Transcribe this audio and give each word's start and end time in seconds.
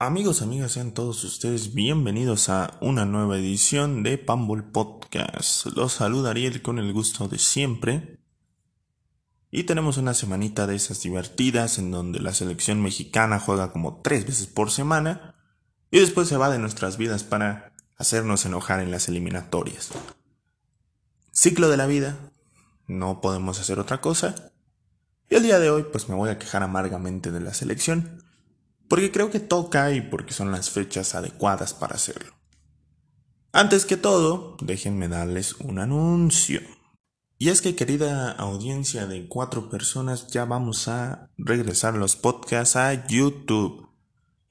Amigos, 0.00 0.42
amigas, 0.42 0.70
sean 0.70 0.92
todos 0.92 1.24
ustedes 1.24 1.74
bienvenidos 1.74 2.48
a 2.50 2.78
una 2.80 3.04
nueva 3.04 3.36
edición 3.36 4.04
de 4.04 4.16
Pambol 4.16 4.70
Podcast. 4.70 5.66
Los 5.74 5.94
saluda 5.94 6.30
Ariel 6.30 6.62
con 6.62 6.78
el 6.78 6.92
gusto 6.92 7.26
de 7.26 7.40
siempre. 7.40 8.20
Y 9.50 9.64
tenemos 9.64 9.96
una 9.96 10.14
semanita 10.14 10.68
de 10.68 10.76
esas 10.76 11.02
divertidas 11.02 11.80
en 11.80 11.90
donde 11.90 12.20
la 12.20 12.32
selección 12.32 12.80
mexicana 12.80 13.40
juega 13.40 13.72
como 13.72 14.00
tres 14.00 14.24
veces 14.24 14.46
por 14.46 14.70
semana 14.70 15.34
y 15.90 15.98
después 15.98 16.28
se 16.28 16.36
va 16.36 16.48
de 16.48 16.60
nuestras 16.60 16.96
vidas 16.96 17.24
para 17.24 17.74
hacernos 17.96 18.46
enojar 18.46 18.78
en 18.78 18.92
las 18.92 19.08
eliminatorias. 19.08 19.90
Ciclo 21.32 21.68
de 21.68 21.76
la 21.76 21.88
vida, 21.88 22.16
no 22.86 23.20
podemos 23.20 23.58
hacer 23.58 23.80
otra 23.80 24.00
cosa. 24.00 24.52
Y 25.28 25.34
el 25.34 25.42
día 25.42 25.58
de 25.58 25.70
hoy 25.70 25.86
pues 25.90 26.08
me 26.08 26.14
voy 26.14 26.30
a 26.30 26.38
quejar 26.38 26.62
amargamente 26.62 27.32
de 27.32 27.40
la 27.40 27.52
selección 27.52 28.27
porque 28.88 29.12
creo 29.12 29.30
que 29.30 29.40
toca 29.40 29.92
y 29.92 30.00
porque 30.00 30.32
son 30.32 30.50
las 30.50 30.70
fechas 30.70 31.14
adecuadas 31.14 31.74
para 31.74 31.96
hacerlo. 31.96 32.32
Antes 33.52 33.86
que 33.86 33.96
todo, 33.96 34.56
déjenme 34.60 35.08
darles 35.08 35.54
un 35.60 35.78
anuncio. 35.78 36.60
Y 37.38 37.50
es 37.50 37.62
que 37.62 37.76
querida 37.76 38.32
audiencia 38.32 39.06
de 39.06 39.28
cuatro 39.28 39.70
personas, 39.70 40.26
ya 40.28 40.44
vamos 40.44 40.88
a 40.88 41.30
regresar 41.38 41.94
los 41.94 42.16
podcasts 42.16 42.76
a 42.76 43.06
YouTube. 43.06 43.88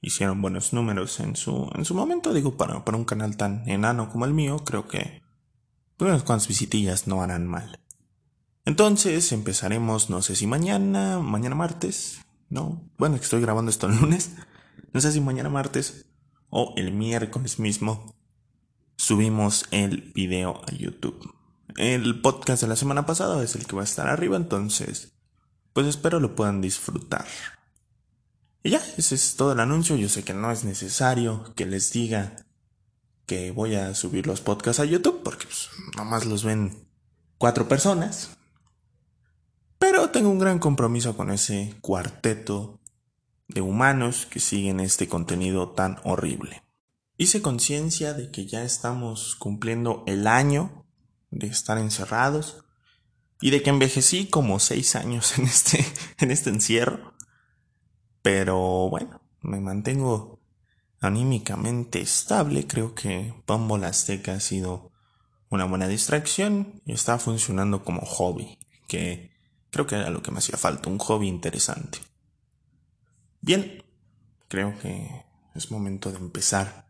Hicieron 0.00 0.40
buenos 0.40 0.72
números 0.72 1.20
en 1.20 1.36
su, 1.36 1.70
en 1.74 1.84
su 1.84 1.94
momento, 1.94 2.32
digo, 2.32 2.56
para, 2.56 2.84
para 2.84 2.96
un 2.96 3.04
canal 3.04 3.36
tan 3.36 3.68
enano 3.68 4.10
como 4.10 4.24
el 4.24 4.32
mío, 4.32 4.58
creo 4.64 4.88
que 4.88 5.22
unas 5.98 6.22
cuantas 6.22 6.48
visitillas 6.48 7.06
no 7.06 7.22
harán 7.22 7.46
mal. 7.46 7.80
Entonces 8.64 9.32
empezaremos, 9.32 10.10
no 10.10 10.22
sé 10.22 10.36
si 10.36 10.46
mañana, 10.46 11.20
mañana 11.20 11.54
martes, 11.54 12.20
no, 12.50 12.90
bueno, 12.96 13.16
estoy 13.16 13.40
grabando 13.40 13.70
esto 13.70 13.86
el 13.86 13.96
lunes. 13.96 14.32
No 14.92 15.00
sé 15.00 15.12
si 15.12 15.20
mañana 15.20 15.48
martes 15.48 16.06
o 16.50 16.74
el 16.76 16.92
miércoles 16.92 17.58
mismo 17.58 18.14
subimos 18.96 19.66
el 19.70 20.12
video 20.14 20.62
a 20.66 20.72
YouTube. 20.72 21.34
El 21.76 22.20
podcast 22.20 22.62
de 22.62 22.68
la 22.68 22.76
semana 22.76 23.06
pasada 23.06 23.42
es 23.42 23.54
el 23.54 23.66
que 23.66 23.76
va 23.76 23.82
a 23.82 23.84
estar 23.84 24.08
arriba, 24.08 24.36
entonces, 24.36 25.12
pues 25.72 25.86
espero 25.86 26.20
lo 26.20 26.34
puedan 26.34 26.60
disfrutar. 26.60 27.26
Y 28.62 28.70
ya, 28.70 28.82
ese 28.96 29.14
es 29.14 29.36
todo 29.36 29.52
el 29.52 29.60
anuncio. 29.60 29.96
Yo 29.96 30.08
sé 30.08 30.24
que 30.24 30.34
no 30.34 30.50
es 30.50 30.64
necesario 30.64 31.52
que 31.54 31.66
les 31.66 31.92
diga 31.92 32.36
que 33.26 33.50
voy 33.50 33.74
a 33.74 33.94
subir 33.94 34.26
los 34.26 34.40
podcasts 34.40 34.80
a 34.80 34.86
YouTube, 34.86 35.22
porque 35.22 35.46
pues, 35.46 35.68
nomás 35.96 36.24
los 36.24 36.44
ven 36.44 36.88
cuatro 37.36 37.68
personas. 37.68 38.37
Pero 39.78 40.10
tengo 40.10 40.30
un 40.30 40.38
gran 40.38 40.58
compromiso 40.58 41.16
con 41.16 41.30
ese 41.30 41.74
cuarteto 41.80 42.80
de 43.46 43.60
humanos 43.60 44.26
que 44.26 44.40
siguen 44.40 44.80
este 44.80 45.08
contenido 45.08 45.70
tan 45.70 45.98
horrible. 46.04 46.62
Hice 47.16 47.42
conciencia 47.42 48.12
de 48.12 48.30
que 48.30 48.46
ya 48.46 48.62
estamos 48.62 49.34
cumpliendo 49.36 50.04
el 50.06 50.26
año 50.26 50.84
de 51.30 51.46
estar 51.46 51.78
encerrados 51.78 52.64
y 53.40 53.50
de 53.50 53.62
que 53.62 53.70
envejecí 53.70 54.26
como 54.26 54.58
seis 54.58 54.96
años 54.96 55.38
en 55.38 55.46
este, 55.46 55.84
en 56.18 56.30
este 56.30 56.50
encierro. 56.50 57.14
Pero 58.22 58.88
bueno, 58.90 59.22
me 59.40 59.60
mantengo 59.60 60.40
anímicamente 61.00 62.00
estable. 62.00 62.66
Creo 62.66 62.94
que 62.94 63.34
Pombo 63.46 63.76
Azteca 63.76 64.34
ha 64.34 64.40
sido 64.40 64.92
una 65.48 65.64
buena 65.64 65.88
distracción 65.88 66.82
y 66.84 66.92
está 66.92 67.18
funcionando 67.18 67.84
como 67.84 68.02
hobby. 68.02 68.58
Que 68.86 69.37
Creo 69.70 69.86
que 69.86 69.96
era 69.96 70.10
lo 70.10 70.22
que 70.22 70.30
me 70.30 70.38
hacía 70.38 70.56
falta, 70.56 70.88
un 70.88 70.98
hobby 70.98 71.28
interesante. 71.28 71.98
Bien, 73.40 73.84
creo 74.48 74.78
que 74.78 75.24
es 75.54 75.70
momento 75.70 76.10
de 76.10 76.18
empezar 76.18 76.86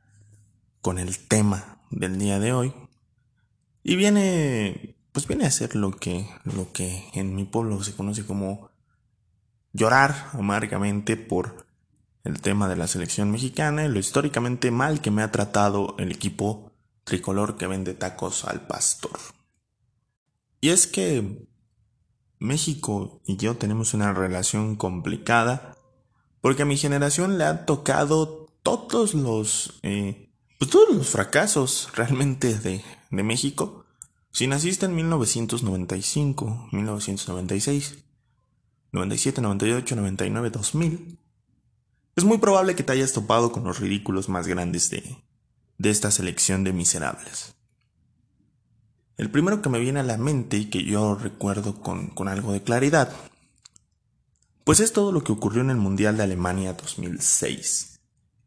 con 0.80 0.98
el 0.98 1.18
tema 1.18 1.78
del 1.90 2.18
día 2.18 2.38
de 2.38 2.52
hoy. 2.52 2.72
Y 3.82 3.96
viene, 3.96 4.96
pues 5.12 5.26
viene 5.26 5.46
a 5.46 5.50
ser 5.50 5.74
lo 5.74 5.90
que, 5.92 6.28
lo 6.44 6.72
que 6.72 7.08
en 7.14 7.34
mi 7.34 7.44
pueblo 7.44 7.82
se 7.82 7.94
conoce 7.94 8.24
como 8.24 8.70
llorar 9.72 10.30
amargamente 10.32 11.16
por 11.16 11.66
el 12.24 12.40
tema 12.40 12.68
de 12.68 12.76
la 12.76 12.86
selección 12.86 13.30
mexicana 13.30 13.84
y 13.84 13.88
lo 13.88 13.98
históricamente 13.98 14.70
mal 14.70 15.00
que 15.00 15.10
me 15.10 15.22
ha 15.22 15.30
tratado 15.30 15.94
el 15.98 16.12
equipo 16.12 16.72
tricolor 17.04 17.56
que 17.56 17.66
vende 17.66 17.94
tacos 17.94 18.44
al 18.44 18.66
pastor. 18.66 19.18
Y 20.60 20.70
es 20.70 20.86
que 20.86 21.46
México 22.38 23.20
y 23.26 23.36
yo 23.36 23.56
tenemos 23.56 23.94
una 23.94 24.12
relación 24.12 24.76
complicada 24.76 25.76
porque 26.40 26.62
a 26.62 26.66
mi 26.66 26.76
generación 26.76 27.38
le 27.38 27.44
ha 27.44 27.66
tocado 27.66 28.46
todos 28.62 29.14
los, 29.14 29.80
eh, 29.82 30.30
pues 30.58 30.70
todos 30.70 30.94
los 30.94 31.08
fracasos 31.08 31.90
realmente 31.94 32.58
de, 32.58 32.82
de 33.10 33.22
México. 33.22 33.84
Si 34.30 34.46
naciste 34.46 34.86
en 34.86 34.94
1995, 34.94 36.68
1996, 36.72 37.98
97, 38.92 39.40
98, 39.40 39.96
99, 39.96 40.50
2000, 40.50 41.18
es 42.16 42.24
muy 42.24 42.38
probable 42.38 42.74
que 42.74 42.82
te 42.82 42.92
hayas 42.92 43.12
topado 43.12 43.52
con 43.52 43.64
los 43.64 43.80
ridículos 43.80 44.28
más 44.28 44.46
grandes 44.46 44.90
de, 44.90 45.22
de 45.78 45.90
esta 45.90 46.10
selección 46.10 46.64
de 46.64 46.72
miserables. 46.72 47.57
El 49.18 49.32
primero 49.32 49.60
que 49.60 49.68
me 49.68 49.80
viene 49.80 49.98
a 49.98 50.04
la 50.04 50.16
mente 50.16 50.56
y 50.58 50.66
que 50.66 50.84
yo 50.84 51.16
recuerdo 51.16 51.80
con, 51.80 52.28
algo 52.28 52.52
de 52.52 52.62
claridad, 52.62 53.12
pues 54.62 54.78
es 54.78 54.92
todo 54.92 55.10
lo 55.10 55.24
que 55.24 55.32
ocurrió 55.32 55.60
en 55.60 55.70
el 55.70 55.76
Mundial 55.76 56.16
de 56.16 56.22
Alemania 56.22 56.74
2006. 56.74 57.98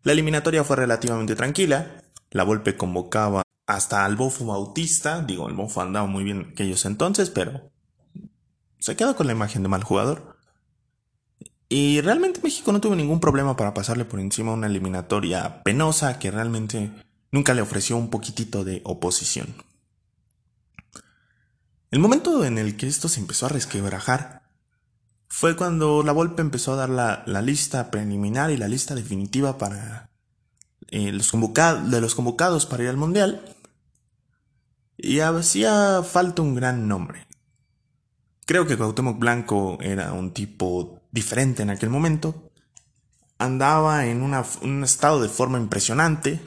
La 0.03 0.13
eliminatoria 0.13 0.63
fue 0.63 0.77
relativamente 0.77 1.35
tranquila, 1.35 2.01
la 2.29 2.45
Volpe 2.45 2.77
convocaba 2.77 3.43
hasta 3.67 4.05
al 4.05 4.15
Bofo 4.15 4.45
Bautista, 4.45 5.21
digo, 5.21 5.49
el 5.49 5.55
Bofo 5.55 5.81
andaba 5.81 6.07
muy 6.07 6.23
bien 6.23 6.51
aquellos 6.53 6.85
entonces, 6.85 7.29
pero 7.29 7.69
se 8.79 8.95
quedó 8.95 9.17
con 9.17 9.27
la 9.27 9.33
imagen 9.33 9.63
de 9.63 9.69
mal 9.69 9.83
jugador. 9.83 10.37
Y 11.67 11.99
realmente 11.99 12.39
México 12.41 12.71
no 12.71 12.79
tuvo 12.79 12.95
ningún 12.95 13.19
problema 13.19 13.57
para 13.57 13.73
pasarle 13.73 14.05
por 14.05 14.21
encima 14.21 14.53
una 14.53 14.67
eliminatoria 14.67 15.63
penosa 15.63 16.17
que 16.17 16.31
realmente 16.31 16.91
nunca 17.29 17.53
le 17.53 17.61
ofreció 17.61 17.97
un 17.97 18.09
poquitito 18.09 18.63
de 18.63 18.81
oposición. 18.85 19.53
El 21.91 21.99
momento 21.99 22.45
en 22.45 22.57
el 22.57 22.77
que 22.77 22.87
esto 22.87 23.09
se 23.09 23.19
empezó 23.19 23.45
a 23.45 23.49
resquebrajar 23.49 24.43
fue 25.27 25.57
cuando 25.57 26.03
la 26.03 26.13
Volpe 26.13 26.41
empezó 26.41 26.71
a 26.71 26.77
dar 26.77 26.89
la, 26.89 27.41
lista 27.41 27.91
preliminar 27.91 28.49
y 28.49 28.55
la 28.55 28.69
lista 28.69 28.95
definitiva 28.95 29.57
para 29.57 30.09
eh, 30.87 31.11
los 31.11 31.29
de 31.89 32.01
los 32.01 32.15
convocados 32.15 32.65
para 32.65 32.83
ir 32.83 32.89
al 32.89 32.97
Mundial. 32.97 33.43
Y 34.95 35.19
hacía 35.19 36.01
falta 36.03 36.41
un 36.41 36.55
gran 36.55 36.87
nombre. 36.87 37.27
Creo 38.45 38.65
que 38.65 38.77
Cuauhtémoc 38.77 39.19
Blanco 39.19 39.77
era 39.81 40.13
un 40.13 40.31
tipo 40.31 41.01
diferente 41.11 41.63
en 41.63 41.71
aquel 41.71 41.89
momento. 41.89 42.51
Andaba 43.37 44.05
en 44.05 44.21
un 44.21 44.83
estado 44.83 45.21
de 45.21 45.27
forma 45.27 45.57
impresionante. 45.57 46.41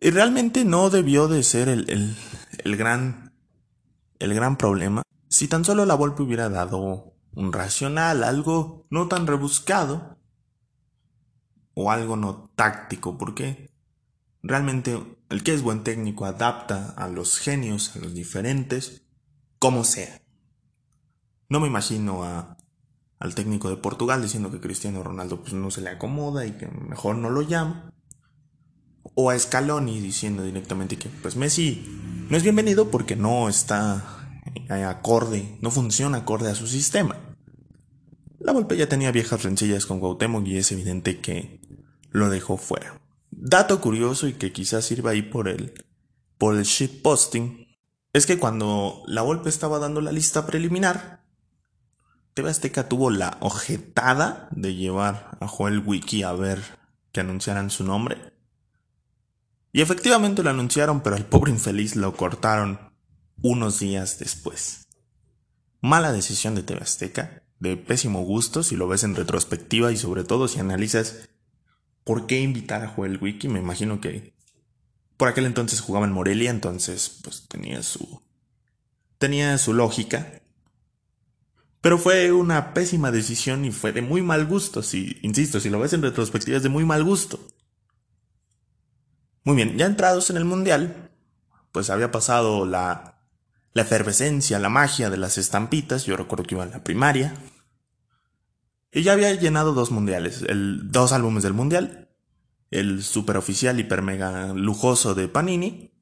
Y 0.00 0.08
realmente 0.08 0.64
no 0.64 0.88
debió 0.88 1.28
de 1.28 1.42
ser 1.42 1.68
el, 1.68 2.16
el 2.64 2.76
gran 2.76 3.27
el 4.18 4.34
gran 4.34 4.56
problema, 4.56 5.02
si 5.28 5.48
tan 5.48 5.64
solo 5.64 5.84
la 5.86 5.94
Volpe 5.94 6.22
hubiera 6.22 6.48
dado 6.48 7.14
un 7.34 7.52
racional, 7.52 8.24
algo 8.24 8.86
no 8.90 9.08
tan 9.08 9.26
rebuscado, 9.26 10.18
o 11.74 11.92
algo 11.92 12.16
no 12.16 12.50
táctico, 12.56 13.16
porque 13.16 13.70
realmente 14.42 15.00
el 15.28 15.44
que 15.44 15.54
es 15.54 15.62
buen 15.62 15.84
técnico 15.84 16.24
adapta 16.24 16.90
a 16.96 17.06
los 17.06 17.38
genios, 17.38 17.94
a 17.94 18.00
los 18.00 18.14
diferentes, 18.14 19.02
como 19.60 19.84
sea. 19.84 20.20
No 21.48 21.60
me 21.60 21.68
imagino 21.68 22.24
a, 22.24 22.56
al 23.20 23.34
técnico 23.34 23.70
de 23.70 23.76
Portugal 23.76 24.22
diciendo 24.22 24.50
que 24.50 24.60
Cristiano 24.60 25.02
Ronaldo 25.04 25.40
pues, 25.40 25.52
no 25.52 25.70
se 25.70 25.80
le 25.80 25.90
acomoda 25.90 26.46
y 26.46 26.52
que 26.52 26.66
mejor 26.66 27.16
no 27.16 27.30
lo 27.30 27.42
llama. 27.42 27.92
O 29.14 29.30
a 29.30 29.38
Scaloni 29.38 30.00
diciendo 30.00 30.42
directamente 30.42 30.96
que 30.96 31.08
pues 31.08 31.36
Messi 31.36 31.84
no 32.28 32.36
es 32.36 32.42
bienvenido 32.42 32.90
porque 32.90 33.16
no 33.16 33.48
está 33.48 34.18
eh, 34.68 34.84
acorde, 34.84 35.56
no 35.60 35.70
funciona 35.70 36.18
acorde 36.18 36.50
a 36.50 36.54
su 36.54 36.66
sistema. 36.66 37.16
La 38.38 38.52
Volpe 38.52 38.76
ya 38.76 38.88
tenía 38.88 39.10
viejas 39.10 39.42
rencillas 39.42 39.86
con 39.86 39.98
Cuauhtémoc 39.98 40.46
y 40.46 40.58
es 40.58 40.70
evidente 40.72 41.20
que 41.20 41.60
lo 42.10 42.30
dejó 42.30 42.56
fuera. 42.56 43.00
Dato 43.30 43.80
curioso 43.80 44.28
y 44.28 44.34
que 44.34 44.52
quizás 44.52 44.84
sirva 44.84 45.10
ahí 45.10 45.22
por 45.22 45.48
el, 45.48 45.72
por 46.38 46.56
el 46.56 46.64
shitposting, 46.64 47.66
es 48.12 48.26
que 48.26 48.38
cuando 48.38 49.02
la 49.06 49.22
Volpe 49.22 49.48
estaba 49.48 49.78
dando 49.78 50.00
la 50.00 50.12
lista 50.12 50.46
preliminar, 50.46 51.24
TV 52.34 52.50
Azteca 52.50 52.88
tuvo 52.88 53.10
la 53.10 53.36
ojetada 53.40 54.48
de 54.52 54.74
llevar 54.74 55.36
a 55.40 55.48
Joel 55.48 55.80
Wiki 55.80 56.22
a 56.22 56.32
ver 56.32 56.62
que 57.10 57.20
anunciaran 57.20 57.70
su 57.70 57.84
nombre 57.84 58.37
y 59.78 59.80
efectivamente 59.80 60.42
lo 60.42 60.50
anunciaron, 60.50 61.02
pero 61.02 61.14
al 61.14 61.26
pobre 61.26 61.52
infeliz 61.52 61.94
lo 61.94 62.16
cortaron 62.16 62.80
unos 63.42 63.78
días 63.78 64.18
después. 64.18 64.88
Mala 65.80 66.10
decisión 66.10 66.56
de 66.56 66.64
TV 66.64 66.80
Azteca, 66.82 67.44
de 67.60 67.76
pésimo 67.76 68.24
gusto 68.24 68.64
si 68.64 68.74
lo 68.74 68.88
ves 68.88 69.04
en 69.04 69.14
retrospectiva 69.14 69.92
y 69.92 69.96
sobre 69.96 70.24
todo 70.24 70.48
si 70.48 70.58
analizas 70.58 71.28
por 72.02 72.26
qué 72.26 72.40
invitar 72.40 72.82
a 72.82 72.88
Joel 72.88 73.18
Wiki. 73.22 73.46
Me 73.46 73.60
imagino 73.60 74.00
que 74.00 74.34
por 75.16 75.28
aquel 75.28 75.46
entonces 75.46 75.80
jugaba 75.80 76.06
en 76.06 76.12
Morelia, 76.12 76.50
entonces 76.50 77.20
pues 77.22 77.46
tenía 77.46 77.84
su 77.84 78.20
tenía 79.18 79.56
su 79.58 79.74
lógica. 79.74 80.42
Pero 81.82 81.98
fue 81.98 82.32
una 82.32 82.74
pésima 82.74 83.12
decisión 83.12 83.64
y 83.64 83.70
fue 83.70 83.92
de 83.92 84.02
muy 84.02 84.22
mal 84.22 84.44
gusto, 84.44 84.82
si 84.82 85.18
insisto, 85.22 85.60
si 85.60 85.70
lo 85.70 85.78
ves 85.78 85.92
en 85.92 86.02
retrospectiva 86.02 86.56
es 86.56 86.64
de 86.64 86.68
muy 86.68 86.84
mal 86.84 87.04
gusto. 87.04 87.38
Muy 89.48 89.56
bien, 89.56 89.78
ya 89.78 89.86
entrados 89.86 90.28
en 90.28 90.36
el 90.36 90.44
mundial, 90.44 91.10
pues 91.72 91.88
había 91.88 92.10
pasado 92.10 92.66
la 92.66 93.18
la 93.72 93.80
efervescencia, 93.80 94.58
la 94.58 94.68
magia 94.68 95.08
de 95.08 95.16
las 95.16 95.38
estampitas, 95.38 96.04
yo 96.04 96.18
recuerdo 96.18 96.44
que 96.44 96.54
iba 96.54 96.64
en 96.64 96.70
la 96.72 96.84
primaria, 96.84 97.32
y 98.92 99.04
ya 99.04 99.14
había 99.14 99.32
llenado 99.32 99.72
dos 99.72 99.90
mundiales, 99.90 100.42
el, 100.42 100.92
dos 100.92 101.12
álbumes 101.12 101.44
del 101.44 101.54
mundial, 101.54 102.10
el 102.70 103.02
super 103.02 103.38
oficial 103.38 103.80
hiper 103.80 104.02
mega 104.02 104.52
lujoso 104.52 105.14
de 105.14 105.28
Panini 105.28 105.92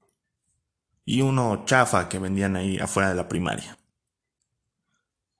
y 1.05 1.21
uno 1.21 1.63
chafa 1.67 2.09
que 2.09 2.19
vendían 2.19 2.57
ahí 2.57 2.81
afuera 2.81 3.11
de 3.11 3.15
la 3.15 3.29
primaria. 3.29 3.79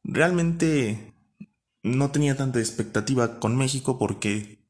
Realmente 0.05 1.13
no 1.83 2.13
tenía 2.13 2.37
tanta 2.37 2.61
expectativa 2.61 3.41
con 3.41 3.57
México 3.57 3.99
porque 3.99 4.65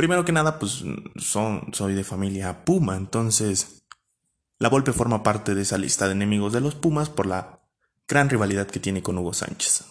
primero 0.00 0.24
que 0.24 0.32
nada 0.32 0.58
pues 0.58 0.82
son, 1.16 1.60
soy 1.74 1.92
de 1.92 2.04
familia 2.04 2.64
Puma, 2.64 2.96
entonces 2.96 3.84
la 4.58 4.70
Volpe 4.70 4.94
forma 4.94 5.22
parte 5.22 5.54
de 5.54 5.60
esa 5.60 5.76
lista 5.76 6.06
de 6.06 6.12
enemigos 6.12 6.54
de 6.54 6.62
los 6.62 6.74
Pumas 6.74 7.10
por 7.10 7.26
la 7.26 7.60
gran 8.08 8.30
rivalidad 8.30 8.66
que 8.66 8.80
tiene 8.80 9.02
con 9.02 9.18
Hugo 9.18 9.34
Sánchez. 9.34 9.84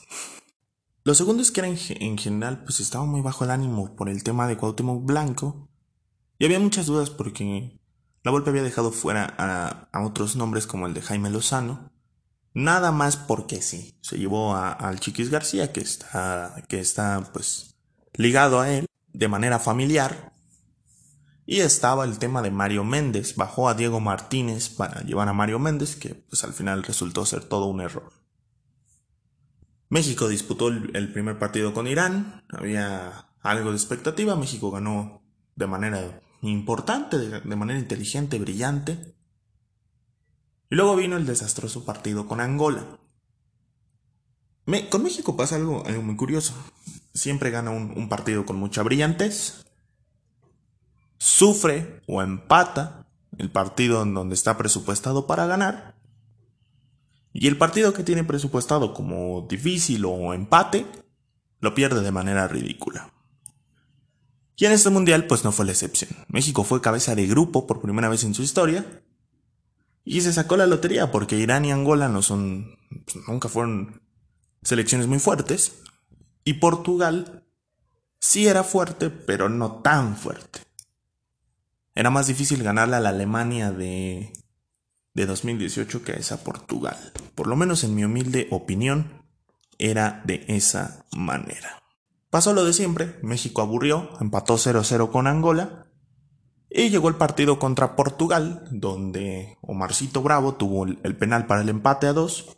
Lo 1.04 1.14
segundo 1.14 1.44
es 1.44 1.52
que 1.52 1.60
era 1.60 1.70
en, 1.70 2.18
general, 2.18 2.64
pues 2.64 2.80
estaba 2.80 3.06
muy 3.06 3.22
bajo 3.22 3.44
el 3.44 3.52
ánimo 3.52 3.96
por 3.96 4.10
el 4.10 4.24
tema 4.24 4.48
de 4.48 4.58
Cuauhtémoc 4.58 5.06
Blanco. 5.06 5.70
Y 6.40 6.46
había 6.46 6.60
muchas 6.60 6.88
dudas 6.88 7.12
porque 7.12 7.80
la 8.24 8.32
Volpe 8.32 8.50
había 8.50 8.64
dejado 8.64 8.92
fuera 8.92 9.36
a, 9.38 10.04
otros 10.04 10.36
nombres 10.36 10.66
como 10.66 10.88
el 10.88 10.96
de 10.96 11.04
Jaime 11.04 11.30
Lozano. 11.30 11.92
Nada 12.56 12.92
más 12.92 13.16
porque 13.16 13.62
sí. 13.62 14.00
Se 14.02 14.18
llevó 14.18 14.56
al 14.56 15.00
Chiquis 15.00 15.30
García, 15.30 15.72
que 15.72 15.82
está, 15.82 16.64
que 16.68 16.80
está 16.80 17.30
pues 17.32 17.76
ligado 18.16 18.60
a 18.60 18.72
él 18.72 18.89
de 19.14 19.28
manera 19.28 19.60
familiar. 19.60 20.34
Y 21.46 21.62
estaba 21.62 22.06
el 22.06 22.20
tema 22.20 22.42
de 22.42 22.52
Mario 22.52 22.84
Méndez. 22.84 23.36
Bajó 23.36 23.70
a 23.70 23.74
Diego 23.74 24.00
Martínez 24.00 24.70
para 24.70 25.02
llevar 25.02 25.28
a 25.28 25.34
Mario 25.34 25.60
Méndez, 25.60 25.96
que 25.96 26.14
pues 26.14 26.44
al 26.44 26.54
final 26.54 26.84
resultó 26.84 27.26
ser 27.26 27.44
todo 27.44 27.66
un 27.66 27.82
error. 27.82 28.14
México 29.90 30.28
disputó 30.28 30.68
el 30.68 31.12
primer 31.12 31.40
partido 31.40 31.74
con 31.74 31.88
Irán, 31.88 32.44
había 32.50 33.30
algo 33.42 33.72
de 33.72 33.76
expectativa, 33.76 34.36
México 34.36 34.70
ganó 34.70 35.24
de 35.56 35.68
manera 35.68 36.22
importante, 36.42 37.18
de 37.18 37.56
manera 37.56 37.80
inteligente, 37.80 38.38
brillante. 38.38 39.16
Y 40.70 40.76
luego 40.76 40.96
vino 40.96 41.18
el 41.18 41.26
desastroso 41.26 41.86
partido 41.86 42.28
con 42.28 42.40
Angola. 42.40 43.00
con 44.90 45.04
México 45.04 45.36
pasa 45.36 45.56
algo, 45.56 45.84
muy 46.04 46.16
curioso. 46.16 46.54
Siempre 47.14 47.50
gana 47.50 47.72
un 47.72 48.10
partido 48.10 48.46
con 48.46 48.58
mucha 48.58 48.84
brillantez, 48.84 49.66
sufre 51.18 52.02
o 52.08 52.22
empata 52.22 53.08
el 53.38 53.52
partido 53.52 54.04
en 54.04 54.14
donde 54.14 54.36
está 54.36 54.58
presupuestado 54.58 55.28
para 55.28 55.48
ganar 55.48 56.00
y 57.34 57.48
el 57.48 57.58
partido 57.58 57.94
que 57.94 58.04
tiene 58.04 58.24
presupuestado 58.24 58.94
como 58.94 59.46
difícil 59.50 60.06
o 60.06 60.34
empate, 60.34 60.86
lo 61.60 61.76
pierde 61.76 62.02
de 62.02 62.12
manera 62.12 62.48
ridícula. 62.48 63.14
Y 64.56 64.66
en 64.66 64.72
este 64.72 64.90
mundial 64.90 65.26
pues 65.28 65.44
no 65.44 65.52
fue 65.52 65.66
la 65.66 65.72
excepción. 65.72 66.10
México 66.28 66.64
fue 66.64 66.82
cabeza 66.82 67.16
de 67.16 67.28
grupo 67.28 67.68
por 67.68 67.82
primera 67.82 68.10
vez 68.10 68.24
en 68.24 68.34
su 68.34 68.42
historia 68.42 69.04
y 70.04 70.22
se 70.22 70.34
sacó 70.34 70.58
la 70.58 70.68
lotería 70.68 71.12
porque 71.12 71.38
Irán 71.38 71.66
y 71.66 71.72
Angola 71.72 72.10
no 72.10 72.22
son 72.22 72.78
pues, 73.06 73.26
nunca 73.28 73.48
fueron 73.48 74.02
selecciones 74.64 75.08
muy 75.08 75.20
fuertes 75.20 75.82
y 76.44 76.54
Portugal 76.54 77.46
sí 78.20 78.48
era 78.48 78.64
fuerte, 78.64 79.10
pero 79.10 79.50
no 79.50 79.82
tan 79.82 80.16
fuerte. 80.16 80.62
Era 81.96 82.10
más 82.10 82.28
difícil 82.28 82.64
ganarle 82.64 82.96
a 82.96 83.00
la 83.00 83.10
Alemania 83.10 83.72
de 83.72 84.32
de 85.14 85.26
2018 85.26 86.04
que 86.04 86.14
a 86.14 86.38
Portugal. 86.38 86.98
Por 87.36 87.48
lo 87.48 87.56
menos 87.56 87.84
en 87.84 87.96
mi 87.96 88.04
humilde 88.06 88.48
opinión, 88.52 89.26
era 89.78 90.22
de 90.26 90.46
esa 90.48 91.06
manera. 91.12 91.84
Pasó 92.30 92.54
lo 92.54 92.64
de 92.64 92.74
siempre, 92.74 93.18
México 93.22 93.62
aburrió, 93.62 94.10
empató 94.22 94.56
0-0 94.56 95.12
con 95.12 95.28
Angola 95.28 95.88
y 96.70 96.90
llegó 96.90 97.10
el 97.10 97.16
partido 97.16 97.60
contra 97.60 97.96
Portugal, 97.96 98.68
donde 98.72 99.58
Omarcito 99.62 100.22
Bravo 100.22 100.56
tuvo 100.56 100.86
el 100.86 101.18
penal 101.18 101.48
para 101.48 101.62
el 101.62 101.70
empate 101.70 102.08
a 102.08 102.14
2, 102.14 102.58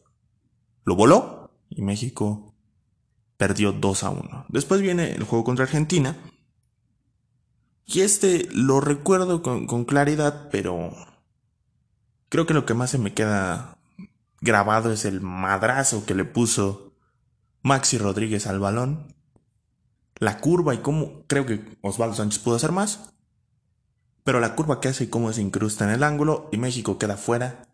lo 0.83 0.95
voló 0.95 1.51
y 1.69 1.81
México 1.81 2.50
perdió 3.41 3.71
2 3.71 4.03
a 4.03 4.11
1. 4.11 4.45
Después 4.49 4.81
viene 4.81 5.13
el 5.13 5.23
juego 5.23 5.43
contra 5.43 5.65
Argentina. 5.65 6.15
Y 7.87 8.01
este 8.01 8.47
lo 8.53 8.81
recuerdo 8.81 9.41
con, 9.41 9.65
con 9.65 9.83
claridad, 9.83 10.49
pero 10.51 10.93
Creo 12.31 12.45
que 12.45 12.53
lo 12.53 12.65
que 12.65 12.73
más 12.73 12.91
se 12.91 12.97
me 12.97 13.13
queda 13.13 13.77
grabado 14.39 14.93
es 14.93 15.03
el 15.03 15.19
madrazo 15.19 16.05
que 16.05 16.15
le 16.15 16.23
puso 16.23 16.93
Maxi 17.61 17.97
Rodríguez 17.97 18.47
al 18.47 18.57
balón. 18.57 19.13
La 20.15 20.39
curva 20.39 20.73
y 20.73 20.77
cómo 20.77 21.25
creo 21.27 21.45
que 21.45 21.77
Osvaldo 21.81 22.15
Sánchez 22.15 22.39
pudo 22.39 22.55
hacer 22.55 22.71
más. 22.71 23.11
Pero 24.23 24.39
la 24.39 24.55
curva 24.55 24.79
que 24.79 24.87
hace 24.87 25.03
y 25.03 25.07
cómo 25.07 25.33
se 25.33 25.41
incrusta 25.41 25.83
en 25.83 25.89
el 25.89 26.03
ángulo 26.03 26.47
y 26.53 26.57
México 26.57 26.97
queda 26.97 27.17
fuera 27.17 27.67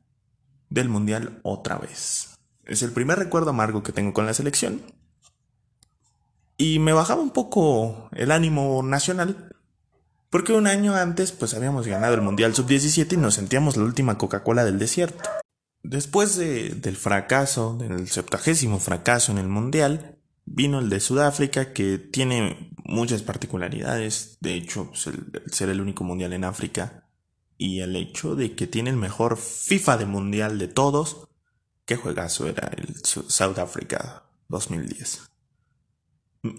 del 0.70 0.90
Mundial 0.90 1.40
otra 1.44 1.78
vez. 1.78 2.36
Es 2.66 2.82
el 2.82 2.94
primer 2.94 3.20
recuerdo 3.20 3.52
amargo 3.52 3.84
que 3.84 3.92
tengo 3.92 4.12
con 4.12 4.26
la 4.26 4.34
selección. 4.34 4.82
Y 6.58 6.80
me 6.80 6.94
bajaba 6.94 7.22
un 7.22 7.32
poco 7.32 8.10
el 8.14 8.32
ánimo 8.32 8.82
nacional 8.84 9.48
porque 10.30 10.54
un 10.54 10.68
año 10.68 10.96
antes 10.96 11.32
pues 11.32 11.54
habíamos 11.54 11.88
ganado 11.88 12.16
el 12.16 12.22
Mundial 12.22 12.54
Sub-17 12.54 13.14
y 13.14 13.18
nos 13.18 13.36
sentíamos 13.36 13.78
la 13.78 13.84
última 13.84 14.18
Coca-Cola 14.18 14.66
del 14.66 14.80
desierto. 14.80 15.30
Después 15.84 16.36
del 16.36 16.98
fracaso, 16.98 17.78
del 17.80 18.10
septagésimo 18.10 18.80
fracaso 18.80 19.32
en 19.32 19.38
el 19.38 19.48
Mundial, 19.48 20.18
vino 20.46 20.80
el 20.80 20.90
de 20.90 21.00
Sudáfrica 21.00 21.72
que 21.72 21.98
tiene 21.98 22.74
muchas 22.84 23.22
particularidades. 23.22 24.38
De 24.42 24.56
hecho, 24.56 24.90
pues, 24.90 25.08
el, 25.08 25.44
ser 25.52 25.70
el 25.70 25.80
único 25.80 26.04
Mundial 26.04 26.34
en 26.34 26.44
África 26.44 27.08
y 27.58 27.80
el 27.80 27.96
hecho 27.96 28.36
de 28.36 28.54
que 28.54 28.68
tiene 28.68 28.90
el 28.90 28.98
mejor 28.98 29.38
FIFA 29.38 29.98
de 29.98 30.06
Mundial 30.06 30.60
de 30.60 30.68
todos. 30.68 31.30
¿Qué 31.86 31.96
juegazo 31.96 32.48
era 32.48 32.70
el 32.76 32.96
South 33.06 33.60
Africa 33.60 34.24
2010? 34.50 35.22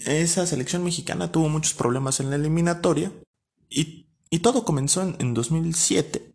Esa 0.07 0.47
selección 0.47 0.85
mexicana 0.85 1.33
tuvo 1.33 1.49
muchos 1.49 1.75
problemas 1.75 2.21
en 2.21 2.30
la 2.30 2.37
eliminatoria 2.37 3.12
y, 3.68 4.07
todo 4.42 4.64
comenzó 4.64 5.02
en, 5.02 5.35
2007, 5.35 6.35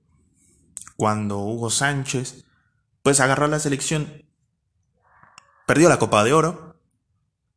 cuando 0.98 1.39
Hugo 1.39 1.69
Sánchez 1.69 2.45
pues 3.01 3.19
agarró 3.19 3.48
la 3.48 3.60
selección, 3.60 4.24
perdió 5.67 5.89
la 5.89 6.00
Copa 6.00 6.24
de 6.24 6.33
Oro, 6.33 6.77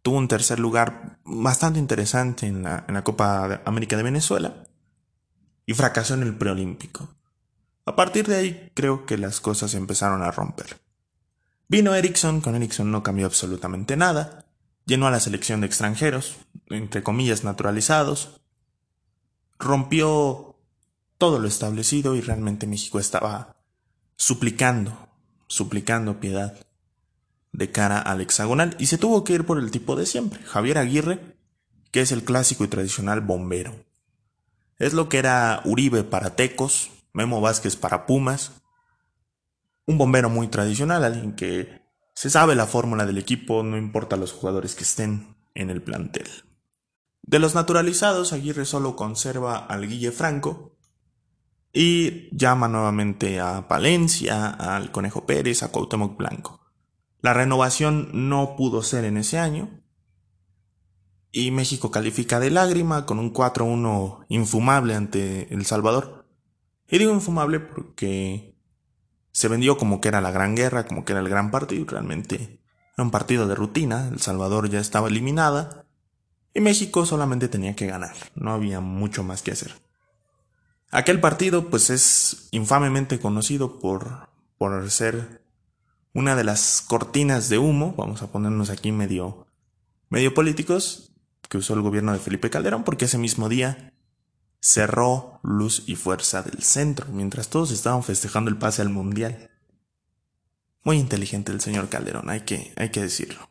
tuvo 0.02 0.18
un 0.18 0.28
tercer 0.28 0.58
lugar 0.58 1.18
bastante 1.24 1.78
interesante 1.78 2.46
en 2.46 2.62
la, 2.62 2.84
en 2.88 2.94
la 2.94 3.04
Copa 3.04 3.62
América 3.64 3.96
de 3.96 4.02
Venezuela 4.02 4.66
y 5.66 5.74
fracasó 5.74 6.14
en 6.14 6.22
el 6.22 6.36
preolímpico. 6.36 7.08
A 7.84 7.94
partir 7.94 8.26
de 8.26 8.36
ahí 8.36 8.72
creo 8.74 9.06
que 9.06 9.18
las 9.18 9.40
cosas 9.40 9.74
empezaron 9.74 10.22
a 10.22 10.30
romper. 10.30 10.80
Vino 11.68 11.94
Ericsson, 11.94 12.40
con 12.40 12.54
Ericsson 12.54 12.90
no 12.90 13.02
cambió 13.02 13.26
absolutamente 13.26 13.96
nada, 13.96 14.45
llenó 14.86 15.06
a 15.06 15.10
la 15.10 15.20
selección 15.20 15.60
de 15.60 15.66
extranjeros, 15.66 16.36
entre 16.70 17.02
comillas 17.02 17.44
naturalizados, 17.44 18.40
rompió 19.58 20.56
todo 21.18 21.38
lo 21.38 21.48
establecido 21.48 22.14
y 22.14 22.20
realmente 22.20 22.66
México 22.66 22.98
estaba 22.98 23.56
suplicando, 24.16 25.08
suplicando 25.48 26.20
piedad 26.20 26.58
de 27.52 27.70
cara 27.70 27.98
al 27.98 28.20
hexagonal 28.20 28.76
y 28.78 28.86
se 28.86 28.98
tuvo 28.98 29.24
que 29.24 29.32
ir 29.32 29.44
por 29.44 29.58
el 29.58 29.70
tipo 29.70 29.96
de 29.96 30.06
siempre, 30.06 30.42
Javier 30.44 30.78
Aguirre, 30.78 31.36
que 31.90 32.00
es 32.00 32.12
el 32.12 32.24
clásico 32.24 32.64
y 32.64 32.68
tradicional 32.68 33.20
bombero. 33.20 33.74
Es 34.78 34.92
lo 34.92 35.08
que 35.08 35.18
era 35.18 35.62
Uribe 35.64 36.04
para 36.04 36.36
Tecos, 36.36 36.90
Memo 37.12 37.40
Vázquez 37.40 37.76
para 37.76 38.04
Pumas, 38.06 38.52
un 39.86 39.96
bombero 39.96 40.28
muy 40.28 40.48
tradicional, 40.48 41.04
alguien 41.04 41.34
que 41.34 41.85
se 42.16 42.30
sabe 42.30 42.54
la 42.54 42.66
fórmula 42.66 43.04
del 43.04 43.18
equipo, 43.18 43.62
no 43.62 43.76
importa 43.76 44.16
los 44.16 44.32
jugadores 44.32 44.74
que 44.74 44.84
estén 44.84 45.36
en 45.54 45.68
el 45.68 45.82
plantel. 45.82 46.26
De 47.20 47.38
los 47.38 47.54
naturalizados, 47.54 48.32
Aguirre 48.32 48.64
solo 48.64 48.96
conserva 48.96 49.58
al 49.58 49.86
Guille 49.86 50.12
Franco 50.12 50.74
y 51.74 52.34
llama 52.34 52.68
nuevamente 52.68 53.38
a 53.38 53.68
Palencia, 53.68 54.48
al 54.48 54.92
Conejo 54.92 55.26
Pérez, 55.26 55.62
a 55.62 55.70
Cuauhtémoc 55.70 56.16
Blanco. 56.16 56.66
La 57.20 57.34
renovación 57.34 58.08
no 58.14 58.56
pudo 58.56 58.82
ser 58.82 59.04
en 59.04 59.18
ese 59.18 59.38
año 59.38 59.82
y 61.32 61.50
México 61.50 61.90
califica 61.90 62.40
de 62.40 62.50
lágrima 62.50 63.04
con 63.04 63.18
un 63.18 63.34
4-1 63.34 64.24
infumable 64.30 64.94
ante 64.94 65.52
El 65.52 65.66
Salvador. 65.66 66.26
Y 66.88 66.96
digo 66.96 67.12
infumable 67.12 67.60
porque 67.60 68.55
se 69.36 69.48
vendió 69.48 69.76
como 69.76 70.00
que 70.00 70.08
era 70.08 70.22
la 70.22 70.30
gran 70.30 70.56
guerra, 70.56 70.86
como 70.86 71.04
que 71.04 71.12
era 71.12 71.20
el 71.20 71.28
gran 71.28 71.50
partido, 71.50 71.84
realmente 71.86 72.58
era 72.96 73.04
un 73.04 73.10
partido 73.10 73.46
de 73.46 73.54
rutina, 73.54 74.08
El 74.08 74.18
Salvador 74.18 74.70
ya 74.70 74.80
estaba 74.80 75.08
eliminada 75.08 75.84
y 76.54 76.62
México 76.62 77.04
solamente 77.04 77.48
tenía 77.48 77.76
que 77.76 77.86
ganar, 77.86 78.16
no 78.34 78.52
había 78.52 78.80
mucho 78.80 79.24
más 79.24 79.42
que 79.42 79.50
hacer. 79.50 79.74
Aquel 80.90 81.20
partido 81.20 81.68
pues 81.68 81.90
es 81.90 82.48
infamemente 82.50 83.20
conocido 83.20 83.78
por, 83.78 84.30
por 84.56 84.90
ser 84.90 85.42
una 86.14 86.34
de 86.34 86.44
las 86.44 86.80
cortinas 86.80 87.50
de 87.50 87.58
humo, 87.58 87.94
vamos 87.94 88.22
a 88.22 88.28
ponernos 88.28 88.70
aquí 88.70 88.90
medio, 88.90 89.46
medio 90.08 90.32
políticos, 90.32 91.12
que 91.50 91.58
usó 91.58 91.74
el 91.74 91.82
gobierno 91.82 92.14
de 92.14 92.20
Felipe 92.20 92.48
Calderón, 92.48 92.84
porque 92.84 93.04
ese 93.04 93.18
mismo 93.18 93.50
día 93.50 93.92
cerró 94.66 95.38
luz 95.44 95.84
y 95.86 95.94
fuerza 95.94 96.42
del 96.42 96.60
centro, 96.64 97.06
mientras 97.12 97.48
todos 97.48 97.70
estaban 97.70 98.02
festejando 98.02 98.50
el 98.50 98.58
pase 98.58 98.82
al 98.82 98.88
mundial. 98.88 99.48
Muy 100.82 100.98
inteligente 100.98 101.52
el 101.52 101.60
señor 101.60 101.88
Calderón, 101.88 102.28
hay 102.30 102.40
que, 102.40 102.74
hay 102.76 102.88
que 102.90 103.02
decirlo. 103.02 103.48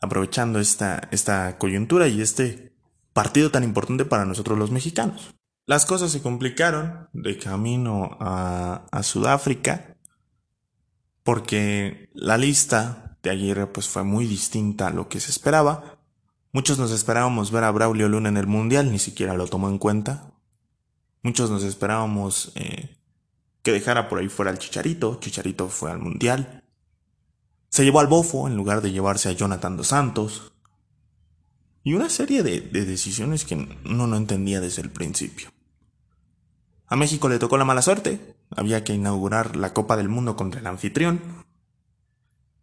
Aprovechando 0.00 0.58
esta, 0.58 1.08
esta 1.12 1.58
coyuntura 1.58 2.08
y 2.08 2.22
este 2.22 2.76
partido 3.12 3.52
tan 3.52 3.62
importante 3.62 4.04
para 4.04 4.24
nosotros 4.24 4.58
los 4.58 4.72
mexicanos. 4.72 5.32
Las 5.64 5.86
cosas 5.86 6.10
se 6.10 6.22
complicaron 6.22 7.08
de 7.12 7.38
camino 7.38 8.16
a, 8.18 8.84
Sudáfrica 9.04 9.96
porque 11.22 12.10
la 12.14 12.36
lista 12.36 13.16
de 13.22 13.30
Aguirre 13.30 13.68
pues 13.68 13.86
fue 13.86 14.02
muy 14.02 14.26
distinta 14.26 14.88
a 14.88 14.92
lo 14.92 15.08
que 15.08 15.20
se 15.20 15.30
esperaba 15.30 15.95
Muchos 16.56 16.78
nos 16.78 16.90
esperábamos 16.90 17.50
ver 17.50 17.64
a 17.64 17.70
Braulio 17.70 18.08
Luna 18.08 18.30
en 18.30 18.38
el 18.38 18.46
Mundial, 18.46 18.90
ni 18.90 18.98
siquiera 18.98 19.34
lo 19.34 19.46
tomó 19.46 19.68
en 19.68 19.76
cuenta. 19.76 20.32
Muchos 21.22 21.50
nos 21.50 21.62
esperábamos 21.62 22.52
eh, 22.54 22.96
que 23.62 23.72
dejara 23.72 24.08
por 24.08 24.20
ahí 24.20 24.30
fuera 24.30 24.52
al 24.52 24.58
Chicharito. 24.58 25.20
Chicharito 25.20 25.68
fue 25.68 25.90
al 25.90 25.98
Mundial. 25.98 26.64
Se 27.68 27.84
llevó 27.84 28.00
al 28.00 28.06
Bofo 28.06 28.48
en 28.48 28.56
lugar 28.56 28.80
de 28.80 28.90
llevarse 28.90 29.28
a 29.28 29.32
Jonathan 29.32 29.76
dos 29.76 29.88
Santos. 29.88 30.54
Y 31.84 31.92
una 31.92 32.08
serie 32.08 32.42
de, 32.42 32.62
de 32.62 32.86
decisiones 32.86 33.44
que 33.44 33.56
uno 33.84 34.06
no 34.06 34.16
entendía 34.16 34.58
desde 34.58 34.80
el 34.80 34.88
principio. 34.88 35.50
A 36.86 36.96
México 36.96 37.28
le 37.28 37.38
tocó 37.38 37.58
la 37.58 37.66
mala 37.66 37.82
suerte. 37.82 38.34
Había 38.48 38.82
que 38.82 38.94
inaugurar 38.94 39.56
la 39.56 39.74
Copa 39.74 39.98
del 39.98 40.08
Mundo 40.08 40.36
contra 40.36 40.60
el 40.60 40.66
anfitrión. 40.66 41.20